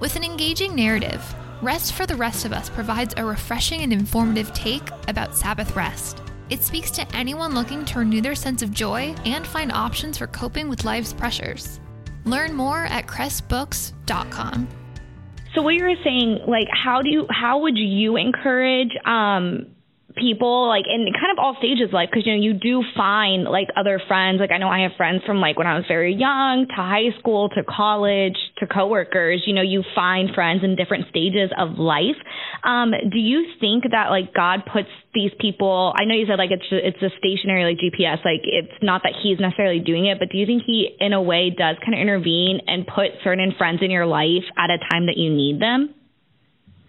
With 0.00 0.16
an 0.16 0.24
engaging 0.24 0.74
narrative, 0.74 1.22
Rest 1.62 1.92
for 1.92 2.06
the 2.06 2.16
Rest 2.16 2.44
of 2.44 2.52
Us 2.52 2.68
provides 2.68 3.14
a 3.16 3.24
refreshing 3.24 3.82
and 3.82 3.92
informative 3.92 4.52
take 4.52 4.88
about 5.06 5.36
Sabbath 5.36 5.76
rest. 5.76 6.22
It 6.50 6.64
speaks 6.64 6.90
to 6.92 7.16
anyone 7.16 7.54
looking 7.54 7.84
to 7.84 8.00
renew 8.00 8.20
their 8.20 8.34
sense 8.34 8.62
of 8.62 8.72
joy 8.72 9.14
and 9.24 9.46
find 9.46 9.70
options 9.70 10.18
for 10.18 10.26
coping 10.26 10.68
with 10.68 10.84
life's 10.84 11.12
pressures. 11.12 11.78
Learn 12.24 12.52
more 12.52 12.84
at 12.86 13.06
crestbooks.com. 13.06 14.68
So 15.54 15.62
what 15.62 15.74
you 15.74 15.84
were 15.84 15.94
saying, 16.02 16.40
like, 16.48 16.68
how 16.72 17.02
do 17.02 17.10
you, 17.10 17.26
how 17.30 17.60
would 17.60 17.76
you 17.76 18.16
encourage 18.16 18.90
um, 19.04 19.66
people 20.18 20.68
like 20.68 20.84
in 20.86 21.06
kind 21.14 21.30
of 21.32 21.38
all 21.38 21.56
stages 21.58 21.88
of 21.88 21.92
life 21.92 22.08
because 22.10 22.26
you 22.26 22.34
know 22.34 22.42
you 22.42 22.52
do 22.52 22.82
find 22.96 23.44
like 23.44 23.68
other 23.76 24.00
friends. 24.06 24.40
Like 24.40 24.50
i 24.50 24.58
know 24.58 24.68
i 24.68 24.80
have 24.80 24.92
friends 24.96 25.22
from 25.24 25.40
like 25.40 25.56
when 25.56 25.66
i 25.66 25.76
was 25.76 25.84
very 25.88 26.14
young 26.14 26.66
to 26.68 26.74
high 26.74 27.16
school 27.18 27.48
to 27.50 27.62
college 27.64 28.36
to 28.58 28.66
coworkers. 28.66 29.44
You 29.46 29.54
know 29.54 29.62
you 29.62 29.84
find 29.94 30.30
friends 30.34 30.62
in 30.64 30.76
different 30.76 31.08
stages 31.08 31.50
of 31.56 31.78
life. 31.78 32.18
Um 32.64 32.90
do 32.90 33.18
you 33.18 33.46
think 33.60 33.84
that 33.90 34.10
like 34.10 34.34
god 34.34 34.62
puts 34.70 34.88
these 35.14 35.30
people 35.40 35.94
i 35.96 36.04
know 36.04 36.14
you 36.14 36.26
said 36.26 36.38
like 36.38 36.50
it's 36.50 36.66
it's 36.70 37.02
a 37.02 37.10
stationary 37.18 37.64
like 37.64 37.78
gps 37.78 38.24
like 38.24 38.42
it's 38.44 38.72
not 38.82 39.02
that 39.02 39.12
he's 39.22 39.38
necessarily 39.40 39.80
doing 39.80 40.06
it 40.06 40.18
but 40.18 40.28
do 40.30 40.38
you 40.38 40.46
think 40.46 40.62
he 40.66 40.90
in 41.00 41.12
a 41.12 41.22
way 41.22 41.50
does 41.50 41.76
kind 41.84 41.94
of 41.94 42.00
intervene 42.00 42.60
and 42.66 42.86
put 42.86 43.06
certain 43.24 43.52
friends 43.56 43.80
in 43.82 43.90
your 43.90 44.06
life 44.06 44.44
at 44.56 44.70
a 44.70 44.78
time 44.90 45.06
that 45.06 45.16
you 45.16 45.30
need 45.30 45.60
them? 45.60 45.94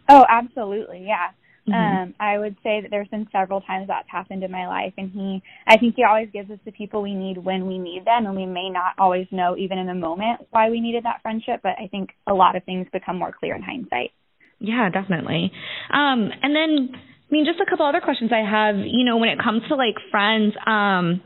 Oh 0.07 0.25
absolutely 0.29 1.05
yeah 1.05 1.29
Mm-hmm. 1.69 2.01
Um, 2.03 2.13
I 2.19 2.37
would 2.37 2.55
say 2.63 2.81
that 2.81 2.89
there's 2.91 3.07
been 3.07 3.27
several 3.31 3.61
times 3.61 3.87
that's 3.87 4.09
happened 4.09 4.43
in 4.43 4.51
my 4.51 4.67
life, 4.67 4.93
and 4.97 5.11
he, 5.11 5.41
I 5.67 5.77
think 5.77 5.95
he 5.95 6.03
always 6.03 6.29
gives 6.31 6.49
us 6.49 6.59
the 6.65 6.71
people 6.71 7.01
we 7.01 7.13
need 7.13 7.37
when 7.37 7.67
we 7.67 7.77
need 7.77 8.05
them, 8.05 8.25
and 8.25 8.35
we 8.35 8.45
may 8.45 8.69
not 8.69 8.93
always 8.97 9.27
know 9.31 9.55
even 9.57 9.77
in 9.77 9.87
the 9.87 9.93
moment 9.93 10.41
why 10.51 10.69
we 10.69 10.79
needed 10.79 11.05
that 11.05 11.21
friendship, 11.21 11.61
but 11.63 11.73
I 11.79 11.87
think 11.87 12.11
a 12.27 12.33
lot 12.33 12.55
of 12.55 12.63
things 12.63 12.87
become 12.91 13.17
more 13.17 13.31
clear 13.37 13.55
in 13.55 13.61
hindsight. 13.61 14.11
Yeah, 14.59 14.89
definitely. 14.89 15.51
Um, 15.91 16.29
and 16.43 16.55
then, 16.55 16.89
I 16.93 17.31
mean, 17.31 17.45
just 17.45 17.59
a 17.59 17.69
couple 17.69 17.85
other 17.85 18.01
questions 18.01 18.31
I 18.33 18.49
have. 18.49 18.75
You 18.75 19.05
know, 19.05 19.17
when 19.17 19.29
it 19.29 19.39
comes 19.41 19.61
to 19.69 19.75
like 19.75 19.95
friends, 20.11 20.53
um, 20.65 21.21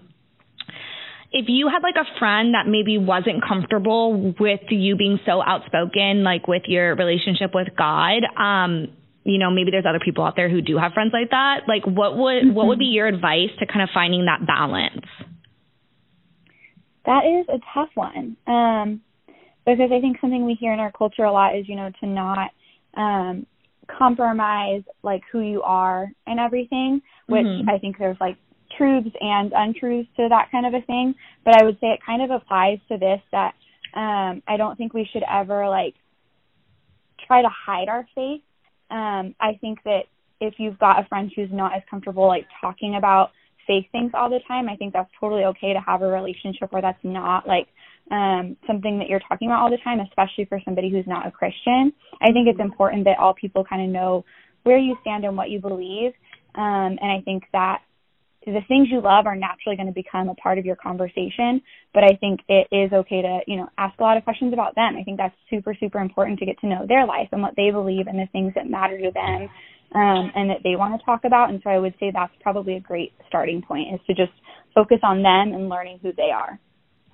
if 1.32 1.46
you 1.48 1.68
had 1.68 1.82
like 1.82 1.96
a 1.96 2.20
friend 2.20 2.54
that 2.54 2.68
maybe 2.68 3.00
wasn't 3.00 3.44
comfortable 3.44 4.34
with 4.40 4.62
you 4.70 4.96
being 4.96 5.20
so 5.26 5.42
outspoken, 5.42 6.24
like 6.24 6.48
with 6.48 6.64
your 6.68 6.96
relationship 6.96 7.56
with 7.56 7.70
God, 7.76 8.22
um, 8.38 8.90
you 9.24 9.38
know 9.38 9.50
maybe 9.50 9.72
there's 9.72 9.86
other 9.88 10.00
people 10.04 10.24
out 10.24 10.36
there 10.36 10.50
who 10.50 10.62
do 10.62 10.78
have 10.78 10.94
friends 10.94 11.12
like 11.14 11.30
that 11.30 11.62
like 11.68 11.84
what 11.86 12.18
would 12.18 12.44
mm-hmm. 12.44 12.54
what 12.54 12.68
would 12.68 12.80
be 12.80 12.86
your 12.86 13.08
advice 13.08 13.50
to 13.60 13.66
kind 13.66 13.82
of 13.82 13.90
finding 13.94 14.26
that 14.26 14.46
balance 14.46 15.06
that 17.06 17.24
is 17.26 17.46
a 17.50 17.60
tough 17.74 17.90
one 17.96 18.38
um 18.48 19.02
because 19.66 19.90
i 19.92 20.00
think 20.00 20.18
something 20.20 20.46
we 20.46 20.56
hear 20.56 20.74
in 20.74 20.80
our 20.80 20.92
culture 20.92 21.24
a 21.24 21.32
lot 21.32 21.56
is 21.56 21.68
you 21.68 21.76
know 21.76 21.90
to 22.00 22.08
not 22.08 22.52
um 22.96 23.46
compromise 23.98 24.84
like 25.04 25.22
who 25.32 25.42
you 25.42 25.62
are 25.62 26.10
and 26.26 26.40
everything 26.40 27.02
which 27.28 27.46
mm-hmm. 27.46 27.70
i 27.70 27.78
think 27.78 27.98
there's 27.98 28.18
like 28.20 28.38
truths 28.78 29.16
and 29.20 29.52
untruths 29.56 30.10
to 30.16 30.28
that 30.30 30.48
kind 30.52 30.66
of 30.66 30.74
a 30.74 30.86
thing 30.86 31.14
but 31.46 31.60
i 31.60 31.64
would 31.64 31.76
say 31.80 31.88
it 31.88 32.00
kind 32.06 32.22
of 32.22 32.32
applies 32.32 32.80
to 32.88 32.98
this 32.98 33.20
that 33.32 33.54
um 33.94 34.42
i 34.48 34.58
don't 34.58 34.78
think 34.78 34.94
we 34.94 35.08
should 35.12 35.24
ever 35.30 35.68
like 35.68 35.94
try 37.28 37.42
to 37.42 37.50
hide 37.50 37.90
our 37.90 38.08
faith 38.16 38.42
um, 38.90 39.36
I 39.40 39.58
think 39.60 39.80
that 39.84 40.04
if 40.40 40.56
you've 40.58 40.80
got 40.80 41.00
a 41.00 41.08
friend 41.08 41.32
who's 41.36 41.50
not 41.52 41.76
as 41.76 41.82
comfortable 41.90 42.28
like 42.28 42.46
talking 42.62 42.96
about 42.96 43.32
fake 43.66 43.88
things 43.92 44.12
all 44.14 44.30
the 44.30 44.40
time, 44.48 44.68
I 44.68 44.76
think 44.76 44.94
that's 44.94 45.10
totally 45.20 45.46
okay 45.46 45.74
to 45.74 45.80
have 45.80 46.02
a 46.02 46.08
relationship 46.08 46.72
where 46.72 46.82
that's 46.82 47.04
not 47.04 47.48
like 47.48 47.68
um, 48.12 48.58
something 48.68 49.00
that 49.00 49.08
you're 49.08 49.22
talking 49.28 49.48
about 49.48 49.62
all 49.62 49.72
the 49.72 49.78
time, 49.84 50.00
especially 50.00 50.46
for 50.46 50.60
somebody 50.66 50.90
who's 50.90 51.08
not 51.08 51.26
a 51.26 51.32
Christian. 51.32 51.94
I 52.22 52.32
think 52.32 52.48
it's 52.48 52.60
important 52.60 53.06
that 53.06 53.20
all 53.20 53.34
people 53.34 53.64
kind 53.64 53.84
of 53.84 53.90
know 53.90 54.26
where 54.64 54.78
you 54.78 54.98
stand 55.02 55.24
and 55.24 55.38
what 55.38 55.50
you 55.50 55.60
believe. 55.60 56.12
Um, 56.56 56.98
and 57.02 57.12
I 57.12 57.22
think 57.24 57.44
that 57.54 57.82
the 58.46 58.62
things 58.68 58.88
you 58.92 59.02
love 59.02 59.26
are 59.26 59.36
naturally 59.36 59.76
going 59.76 59.88
to 59.88 59.94
become 59.94 60.30
a 60.30 60.36
part 60.36 60.58
of 60.58 60.66
your 60.66 60.76
conversation. 60.76 61.62
But 61.94 62.04
I 62.04 62.18
think 62.20 62.42
it 62.48 62.68
is 62.72 62.92
okay 62.92 63.22
to, 63.22 63.40
you 63.48 63.58
know, 63.58 63.70
ask 63.78 63.98
a 64.00 64.04
lot 64.04 64.18
of 64.18 64.24
questions 64.24 64.54
about 64.54 64.76
them. 64.76 64.96
I 65.00 65.04
think 65.04 65.18
that's 65.18 65.36
super, 65.50 65.76
super 65.80 66.00
important 66.00 66.40
to 66.40 66.46
get 66.46 66.60
to 66.60 66.68
know 66.68 66.86
their 66.88 67.06
life 67.06 67.30
and 67.32 67.42
what 67.42 67.56
they 67.56 67.72
believe 67.72 68.08
and 68.08 68.20
the 68.20 68.28
things 68.32 68.54
that 68.56 68.70
matter 68.70 68.98
to 68.98 69.12
them 69.12 69.50
um, 69.96 70.32
and 70.36 70.50
that 70.50 70.60
they 70.64 70.76
want 70.76 71.00
to 71.00 71.06
talk 71.06 71.22
about. 71.24 71.50
And 71.50 71.62
so 71.64 71.70
I 71.70 71.80
would 71.80 71.94
say 72.00 72.12
that's 72.14 72.34
probably 72.42 72.76
a 72.76 72.80
great 72.80 73.14
starting 73.28 73.62
point 73.62 73.94
is 73.94 74.00
to 74.08 74.14
just 74.14 74.34
focus 74.76 75.00
on 75.04 75.22
them 75.22 75.54
and 75.54 75.70
learning 75.70 76.00
who 76.02 76.12
they 76.14 76.32
are. 76.34 76.60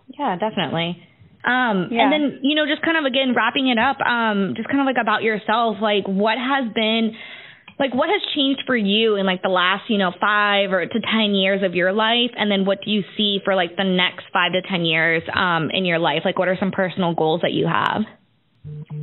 Yeah, 0.08 0.38
definitely. 0.40 0.98
Um, 1.46 1.88
yeah. 1.92 2.04
and 2.04 2.12
then, 2.12 2.40
you 2.44 2.56
know, 2.56 2.66
just 2.68 2.82
kind 2.84 2.98
of 2.98 3.06
again 3.06 3.34
wrapping 3.36 3.70
it 3.70 3.80
up, 3.80 3.96
um, 4.02 4.54
just 4.58 4.68
kind 4.68 4.82
of 4.82 4.86
like 4.86 5.00
about 5.00 5.24
yourself, 5.24 5.78
like 5.82 6.04
what 6.06 6.36
has 6.36 6.68
been 6.74 7.16
like 7.80 7.94
what 7.94 8.10
has 8.10 8.22
changed 8.36 8.64
for 8.68 8.76
you 8.76 9.16
in 9.16 9.26
like 9.26 9.42
the 9.42 9.50
last 9.50 9.90
you 9.90 9.98
know 9.98 10.12
five 10.20 10.72
or 10.72 10.86
to 10.86 11.00
ten 11.00 11.34
years 11.34 11.64
of 11.64 11.74
your 11.74 11.94
life? 11.94 12.32
And 12.36 12.52
then 12.52 12.66
what 12.66 12.80
do 12.84 12.92
you 12.92 13.04
see 13.18 13.40
for 13.44 13.56
like 13.56 13.78
the 13.78 13.86
next 13.86 14.26
five 14.34 14.52
to 14.52 14.62
ten 14.62 14.86
years 14.86 15.24
um 15.34 15.70
in 15.72 15.86
your 15.86 16.00
life? 16.00 16.22
Like 16.26 16.38
what 16.38 16.48
are 16.48 16.58
some 16.60 16.72
personal 16.72 17.16
goals 17.16 17.42
that 17.42 17.52
you 17.52 17.68
have? 17.68 18.02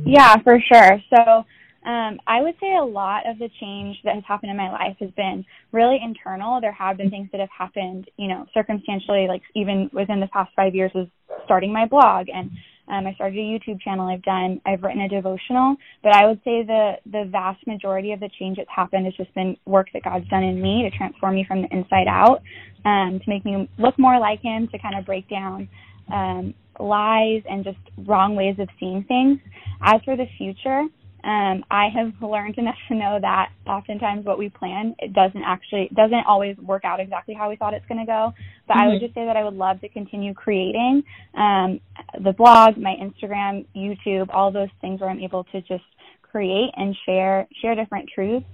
Yeah 0.05 0.37
for 0.43 0.59
sure. 0.71 1.01
So 1.09 1.45
um, 1.87 2.19
I 2.27 2.41
would 2.41 2.55
say 2.59 2.75
a 2.75 2.83
lot 2.83 3.29
of 3.29 3.39
the 3.39 3.49
change 3.61 3.95
that 4.03 4.15
has 4.15 4.23
happened 4.27 4.51
in 4.51 4.57
my 4.57 4.69
life 4.69 4.97
has 4.99 5.09
been 5.11 5.45
really 5.71 5.97
internal. 6.03 6.59
There 6.59 6.73
have 6.73 6.97
been 6.97 7.09
things 7.09 7.29
that 7.31 7.39
have 7.39 7.49
happened, 7.57 8.09
you 8.17 8.27
know, 8.27 8.45
circumstantially, 8.53 9.27
like 9.29 9.41
even 9.55 9.89
within 9.93 10.19
the 10.19 10.27
past 10.27 10.51
five 10.53 10.75
years 10.75 10.91
was 10.93 11.07
starting 11.45 11.71
my 11.71 11.85
blog 11.85 12.27
and 12.27 12.51
um, 12.89 13.05
I 13.05 13.13
started 13.13 13.37
a 13.37 13.41
YouTube 13.41 13.81
channel. 13.81 14.07
I've 14.07 14.23
done, 14.23 14.61
I've 14.65 14.81
written 14.81 15.01
a 15.01 15.09
devotional, 15.09 15.75
but 16.03 16.15
I 16.15 16.25
would 16.25 16.39
say 16.43 16.63
the 16.63 16.93
the 17.11 17.25
vast 17.29 17.65
majority 17.67 18.13
of 18.13 18.19
the 18.19 18.29
change 18.39 18.57
that's 18.57 18.69
happened 18.73 19.05
has 19.05 19.13
just 19.15 19.33
been 19.33 19.57
work 19.65 19.87
that 19.93 20.03
God's 20.03 20.27
done 20.29 20.43
in 20.43 20.61
me 20.61 20.87
to 20.89 20.97
transform 20.97 21.35
me 21.35 21.45
from 21.47 21.63
the 21.63 21.67
inside 21.75 22.07
out, 22.07 22.41
um, 22.85 23.19
to 23.23 23.29
make 23.29 23.43
me 23.43 23.69
look 23.77 23.97
more 23.99 24.19
like 24.19 24.41
Him, 24.41 24.67
to 24.69 24.79
kind 24.79 24.97
of 24.97 25.05
break 25.05 25.29
down 25.29 25.67
um, 26.11 26.53
lies 26.79 27.43
and 27.49 27.63
just 27.63 27.79
wrong 28.05 28.35
ways 28.35 28.55
of 28.59 28.69
seeing 28.79 29.03
things. 29.03 29.39
As 29.81 30.01
for 30.05 30.15
the 30.15 30.25
future, 30.37 30.83
um, 31.27 31.65
I 31.69 31.89
have 31.93 32.13
learned 32.21 32.57
enough 32.57 32.77
to 32.87 32.95
know 32.95 33.19
that 33.21 33.49
oftentimes 33.67 34.25
what 34.25 34.39
we 34.39 34.47
plan 34.47 34.95
it 34.99 35.11
doesn't 35.11 35.43
actually 35.43 35.89
doesn't 35.93 36.25
always 36.25 36.55
work 36.57 36.85
out 36.85 37.01
exactly 37.01 37.35
how 37.35 37.49
we 37.49 37.57
thought 37.57 37.73
it's 37.73 37.85
going 37.87 37.99
to 37.99 38.05
go. 38.05 38.33
But 38.65 38.75
mm-hmm. 38.75 38.81
I 38.81 38.87
would 38.87 38.93
mm-hmm. 38.95 39.05
just 39.05 39.13
say 39.13 39.25
that 39.25 39.35
I 39.35 39.43
would 39.43 39.55
love 39.55 39.81
to 39.81 39.89
continue 39.89 40.33
creating 40.33 41.03
um, 41.33 41.81
the 42.23 42.31
blog, 42.31 42.77
my 42.77 42.95
Instagram, 42.95 43.65
YouTube, 43.75 44.33
all 44.33 44.53
those 44.53 44.69
things 44.79 45.01
where 45.01 45.09
I'm 45.09 45.19
able 45.19 45.43
to 45.51 45.59
just 45.61 45.83
create 46.21 46.69
and 46.77 46.95
share 47.05 47.45
share 47.61 47.75
different 47.75 48.09
truths. 48.15 48.45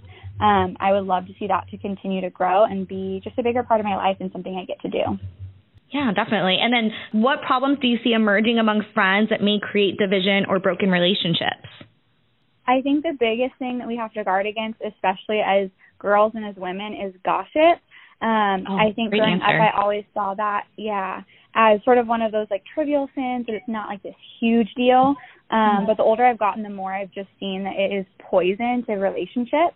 Um, 0.41 0.75
I 0.79 0.93
would 0.93 1.03
love 1.03 1.27
to 1.27 1.33
see 1.37 1.45
that 1.45 1.67
to 1.69 1.77
continue 1.77 2.21
to 2.21 2.31
grow 2.31 2.63
and 2.63 2.87
be 2.87 3.21
just 3.23 3.37
a 3.37 3.43
bigger 3.43 3.61
part 3.61 3.81
of 3.81 3.85
my 3.85 3.97
life 3.97 4.17
and 4.19 4.31
something 4.31 4.55
I 4.55 4.65
get 4.65 4.81
to 4.81 4.89
do. 4.89 5.19
Yeah, 5.91 6.11
definitely. 6.11 6.57
And 6.59 6.73
then 6.73 7.21
what 7.21 7.43
problems 7.43 7.77
do 7.79 7.87
you 7.87 7.99
see 8.03 8.13
emerging 8.13 8.57
among 8.57 8.81
friends 8.95 9.29
that 9.29 9.43
may 9.43 9.59
create 9.61 9.99
division 9.99 10.45
or 10.49 10.57
broken 10.57 10.89
relationships? 10.89 11.69
I 12.67 12.81
think 12.81 13.03
the 13.03 13.15
biggest 13.19 13.57
thing 13.59 13.77
that 13.79 13.87
we 13.87 13.97
have 13.97 14.13
to 14.13 14.23
guard 14.23 14.45
against, 14.45 14.79
especially 14.81 15.39
as 15.39 15.69
girls 15.99 16.33
and 16.35 16.45
as 16.45 16.55
women, 16.55 16.93
is 16.93 17.13
gossip. 17.25 17.79
Um, 18.21 18.65
oh, 18.69 18.77
I 18.77 18.93
think 18.95 19.11
growing 19.11 19.41
answer. 19.41 19.59
up, 19.59 19.73
I 19.73 19.81
always 19.81 20.05
saw 20.13 20.33
that, 20.35 20.63
yeah, 20.77 21.21
as 21.55 21.83
sort 21.83 21.97
of 21.97 22.07
one 22.07 22.21
of 22.21 22.31
those 22.31 22.47
like 22.49 22.63
trivial 22.73 23.09
sins, 23.13 23.45
but 23.45 23.55
it's 23.55 23.67
not 23.67 23.89
like 23.89 24.01
this 24.01 24.15
huge 24.39 24.73
deal. 24.75 25.15
Um, 25.51 25.59
mm-hmm. 25.59 25.85
But 25.87 25.97
the 25.97 26.03
older 26.03 26.25
I've 26.25 26.39
gotten, 26.39 26.63
the 26.63 26.69
more 26.69 26.93
I've 26.93 27.11
just 27.11 27.29
seen 27.39 27.63
that 27.65 27.75
it 27.75 27.93
is 27.93 28.05
poison 28.19 28.83
to 28.87 28.93
relationships. 28.93 29.75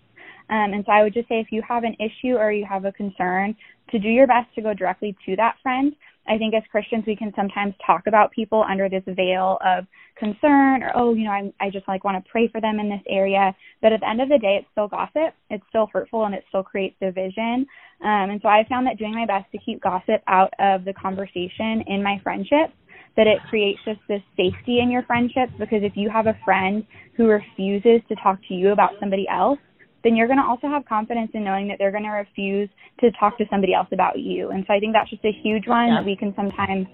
Um, 0.49 0.71
and 0.73 0.83
so 0.85 0.93
I 0.93 1.03
would 1.03 1.13
just 1.13 1.27
say 1.27 1.41
if 1.41 1.51
you 1.51 1.61
have 1.67 1.83
an 1.83 1.95
issue 1.99 2.35
or 2.35 2.51
you 2.51 2.65
have 2.65 2.85
a 2.85 2.91
concern, 2.93 3.55
to 3.91 3.99
do 3.99 4.07
your 4.07 4.27
best 4.27 4.53
to 4.55 4.61
go 4.61 4.73
directly 4.73 5.15
to 5.25 5.35
that 5.35 5.55
friend. 5.61 5.93
I 6.27 6.37
think 6.37 6.53
as 6.53 6.63
Christians, 6.71 7.05
we 7.07 7.15
can 7.15 7.31
sometimes 7.35 7.73
talk 7.85 8.07
about 8.07 8.31
people 8.31 8.63
under 8.69 8.89
this 8.89 9.03
veil 9.07 9.57
of 9.65 9.85
concern 10.17 10.83
or, 10.83 10.91
oh, 10.95 11.13
you 11.13 11.25
know, 11.25 11.31
I, 11.31 11.53
I 11.59 11.69
just 11.69 11.87
like 11.87 12.03
want 12.03 12.23
to 12.23 12.31
pray 12.31 12.47
for 12.47 12.61
them 12.61 12.79
in 12.79 12.89
this 12.89 13.01
area. 13.07 13.55
But 13.81 13.93
at 13.93 14.01
the 14.01 14.09
end 14.09 14.21
of 14.21 14.29
the 14.29 14.37
day, 14.37 14.57
it's 14.59 14.67
still 14.71 14.87
gossip. 14.87 15.33
It's 15.49 15.63
still 15.69 15.89
hurtful 15.91 16.25
and 16.25 16.35
it 16.35 16.43
still 16.49 16.63
creates 16.63 16.95
division. 17.01 17.65
Um, 18.01 18.29
and 18.31 18.41
so 18.41 18.49
I 18.49 18.65
found 18.67 18.87
that 18.87 18.97
doing 18.97 19.15
my 19.15 19.25
best 19.25 19.51
to 19.51 19.57
keep 19.57 19.81
gossip 19.81 20.21
out 20.27 20.53
of 20.59 20.85
the 20.85 20.93
conversation 20.93 21.83
in 21.87 22.03
my 22.03 22.19
friendships 22.23 22.73
that 23.15 23.27
it 23.27 23.39
creates 23.49 23.79
just 23.83 23.99
this 24.07 24.21
safety 24.37 24.79
in 24.79 24.91
your 24.91 25.03
friendships 25.03 25.51
because 25.57 25.81
if 25.81 25.93
you 25.95 26.09
have 26.09 26.27
a 26.27 26.37
friend 26.45 26.85
who 27.15 27.27
refuses 27.27 27.99
to 28.07 28.15
talk 28.21 28.39
to 28.47 28.53
you 28.53 28.71
about 28.71 28.91
somebody 28.99 29.27
else, 29.27 29.59
then 30.07 30.15
you're 30.15 30.27
going 30.27 30.39
to 30.39 30.45
also 30.45 30.67
have 30.67 30.85
confidence 30.85 31.31
in 31.33 31.43
knowing 31.43 31.67
that 31.67 31.79
they're 31.79 31.91
going 31.91 32.05
to 32.05 32.11
refuse 32.11 32.69
to 33.01 33.11
talk 33.19 33.37
to 33.37 33.45
somebody 33.49 33.73
else 33.73 33.89
about 33.91 34.17
you. 34.17 34.51
And 34.51 34.63
so 34.65 34.73
I 34.73 34.79
think 34.79 34.93
that's 34.93 35.09
just 35.09 35.25
a 35.25 35.33
huge 35.33 35.67
one 35.67 35.89
yeah. 35.89 35.95
that 35.95 36.05
we 36.05 36.15
can 36.15 36.33
sometimes 36.33 36.87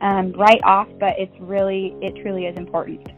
um, 0.00 0.30
write 0.32 0.62
off, 0.62 0.86
but 1.00 1.14
it's 1.18 1.34
really, 1.40 1.96
it 2.00 2.14
truly 2.22 2.46
is 2.46 2.56
important. 2.56 3.08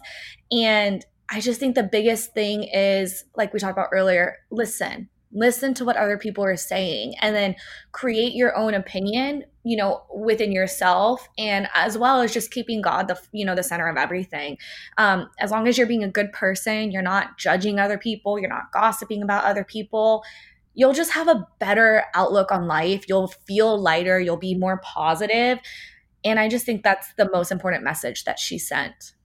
and 0.52 1.04
I 1.30 1.40
just 1.40 1.58
think 1.58 1.74
the 1.74 1.82
biggest 1.82 2.32
thing 2.32 2.62
is 2.72 3.24
like 3.34 3.52
we 3.52 3.58
talked 3.58 3.76
about 3.76 3.88
earlier, 3.90 4.36
listen 4.52 5.08
listen 5.32 5.74
to 5.74 5.84
what 5.84 5.96
other 5.96 6.16
people 6.16 6.44
are 6.44 6.56
saying 6.56 7.14
and 7.20 7.34
then 7.34 7.54
create 7.92 8.32
your 8.34 8.56
own 8.56 8.74
opinion 8.74 9.44
you 9.64 9.76
know 9.76 10.04
within 10.14 10.52
yourself 10.52 11.28
and 11.36 11.68
as 11.74 11.98
well 11.98 12.20
as 12.20 12.32
just 12.32 12.52
keeping 12.52 12.80
god 12.80 13.08
the 13.08 13.20
you 13.32 13.44
know 13.44 13.54
the 13.54 13.62
center 13.62 13.88
of 13.88 13.96
everything. 13.96 14.56
Um 14.98 15.28
as 15.40 15.50
long 15.50 15.66
as 15.66 15.76
you're 15.76 15.86
being 15.86 16.04
a 16.04 16.10
good 16.10 16.32
person 16.32 16.90
you're 16.90 17.02
not 17.02 17.38
judging 17.38 17.78
other 17.78 17.98
people 17.98 18.38
you're 18.38 18.48
not 18.48 18.72
gossiping 18.72 19.22
about 19.22 19.44
other 19.44 19.64
people 19.64 20.24
you'll 20.74 20.92
just 20.92 21.12
have 21.12 21.26
a 21.26 21.46
better 21.58 22.04
outlook 22.14 22.52
on 22.52 22.68
life. 22.68 23.06
You'll 23.08 23.28
feel 23.28 23.80
lighter. 23.80 24.20
You'll 24.20 24.36
be 24.36 24.54
more 24.54 24.78
positive. 24.84 25.58
And 26.24 26.38
i 26.38 26.48
just 26.48 26.66
think 26.66 26.82
that's 26.82 27.12
the 27.14 27.30
most 27.30 27.50
important 27.50 27.84
message 27.84 28.24
that 28.24 28.38
she 28.38 28.58
sent 28.58 29.15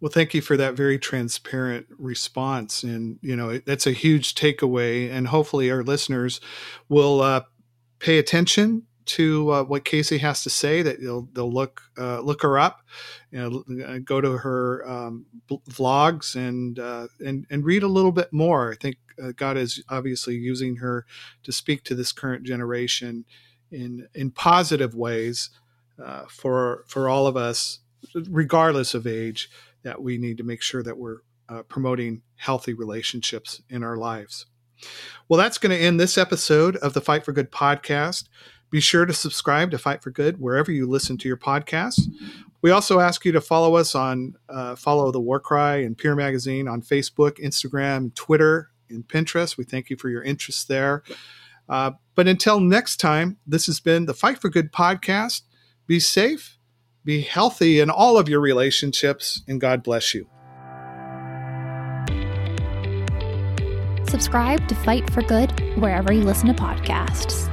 well, 0.00 0.10
thank 0.10 0.32
you 0.32 0.40
for 0.40 0.56
that 0.56 0.74
very 0.74 0.98
transparent 0.98 1.86
response. 1.98 2.82
And, 2.82 3.18
you 3.20 3.36
know, 3.36 3.58
that's 3.58 3.86
a 3.86 3.92
huge 3.92 4.34
takeaway. 4.34 5.10
And 5.10 5.28
hopefully 5.28 5.70
our 5.70 5.82
listeners 5.82 6.40
will 6.88 7.20
uh, 7.20 7.42
pay 7.98 8.18
attention 8.18 8.86
to 9.06 9.50
uh, 9.52 9.64
what 9.64 9.84
Casey 9.84 10.18
has 10.18 10.42
to 10.44 10.50
say. 10.50 10.82
That 10.82 11.00
they'll 11.00 11.28
they'll 11.32 11.52
look 11.52 11.82
uh, 11.98 12.20
look 12.20 12.42
her 12.42 12.58
up, 12.58 12.82
you 13.30 13.38
know, 13.38 13.84
uh, 13.84 13.98
go 13.98 14.20
to 14.20 14.38
her 14.38 14.88
um, 14.88 15.26
vlogs 15.68 16.34
and 16.34 16.78
uh, 16.78 17.08
and 17.24 17.46
and 17.50 17.64
read 17.64 17.82
a 17.82 17.88
little 17.88 18.12
bit 18.12 18.32
more. 18.32 18.72
I 18.72 18.76
think 18.76 18.96
uh, 19.22 19.32
God 19.34 19.56
is 19.56 19.82
obviously 19.88 20.36
using 20.36 20.76
her 20.76 21.06
to 21.42 21.52
speak 21.52 21.82
to 21.84 21.94
this 21.94 22.12
current 22.12 22.44
generation 22.44 23.24
in 23.70 24.06
in 24.14 24.30
positive 24.30 24.94
ways 24.94 25.50
for 26.28 26.84
for 26.86 27.08
all 27.08 27.26
of 27.26 27.36
us, 27.36 27.80
regardless 28.28 28.94
of 28.94 29.06
age 29.06 29.50
that 29.82 30.02
we 30.02 30.18
need 30.18 30.38
to 30.38 30.44
make 30.44 30.62
sure 30.62 30.82
that 30.82 30.96
we're 30.96 31.18
uh, 31.48 31.62
promoting 31.62 32.22
healthy 32.36 32.74
relationships 32.74 33.62
in 33.68 33.82
our 33.82 33.96
lives. 33.96 34.46
Well, 35.28 35.38
that's 35.38 35.58
going 35.58 35.76
to 35.76 35.84
end 35.84 36.00
this 36.00 36.16
episode 36.16 36.76
of 36.76 36.94
the 36.94 37.00
Fight 37.00 37.24
for 37.24 37.32
Good 37.32 37.50
podcast. 37.50 38.28
Be 38.70 38.80
sure 38.80 39.04
to 39.04 39.12
subscribe 39.12 39.70
to 39.72 39.78
Fight 39.78 40.02
for 40.02 40.10
Good 40.10 40.40
wherever 40.40 40.70
you 40.70 40.86
listen 40.88 41.18
to 41.18 41.28
your 41.28 41.36
podcasts. 41.36 42.02
We 42.62 42.70
also 42.70 43.00
ask 43.00 43.24
you 43.24 43.32
to 43.32 43.40
follow 43.40 43.74
us 43.76 43.94
on 43.94 44.34
uh, 44.48 44.76
follow 44.76 45.10
the 45.10 45.20
War 45.20 45.40
Cry 45.40 45.76
and 45.76 45.96
Peer 45.96 46.14
Magazine 46.14 46.68
on 46.68 46.82
Facebook, 46.82 47.38
Instagram, 47.42 48.14
Twitter, 48.14 48.70
and 48.88 49.06
Pinterest. 49.06 49.56
We 49.56 49.64
thank 49.64 49.90
you 49.90 49.96
for 49.96 50.08
your 50.08 50.22
interest 50.22 50.68
there. 50.68 51.02
Uh, 51.68 51.92
but 52.14 52.28
until 52.28 52.60
next 52.60 52.98
time, 52.98 53.38
this 53.46 53.66
has 53.66 53.80
been 53.80 54.06
the 54.06 54.14
Fight 54.14 54.38
for 54.38 54.50
Good 54.50 54.72
podcast. 54.72 55.42
Be 55.86 55.98
safe 55.98 56.58
be 57.04 57.22
healthy 57.22 57.80
in 57.80 57.90
all 57.90 58.18
of 58.18 58.28
your 58.28 58.40
relationships, 58.40 59.42
and 59.48 59.60
God 59.60 59.82
bless 59.82 60.14
you. 60.14 60.26
Subscribe 64.08 64.66
to 64.68 64.74
Fight 64.74 65.08
for 65.10 65.22
Good 65.22 65.50
wherever 65.78 66.12
you 66.12 66.22
listen 66.22 66.48
to 66.48 66.54
podcasts. 66.54 67.48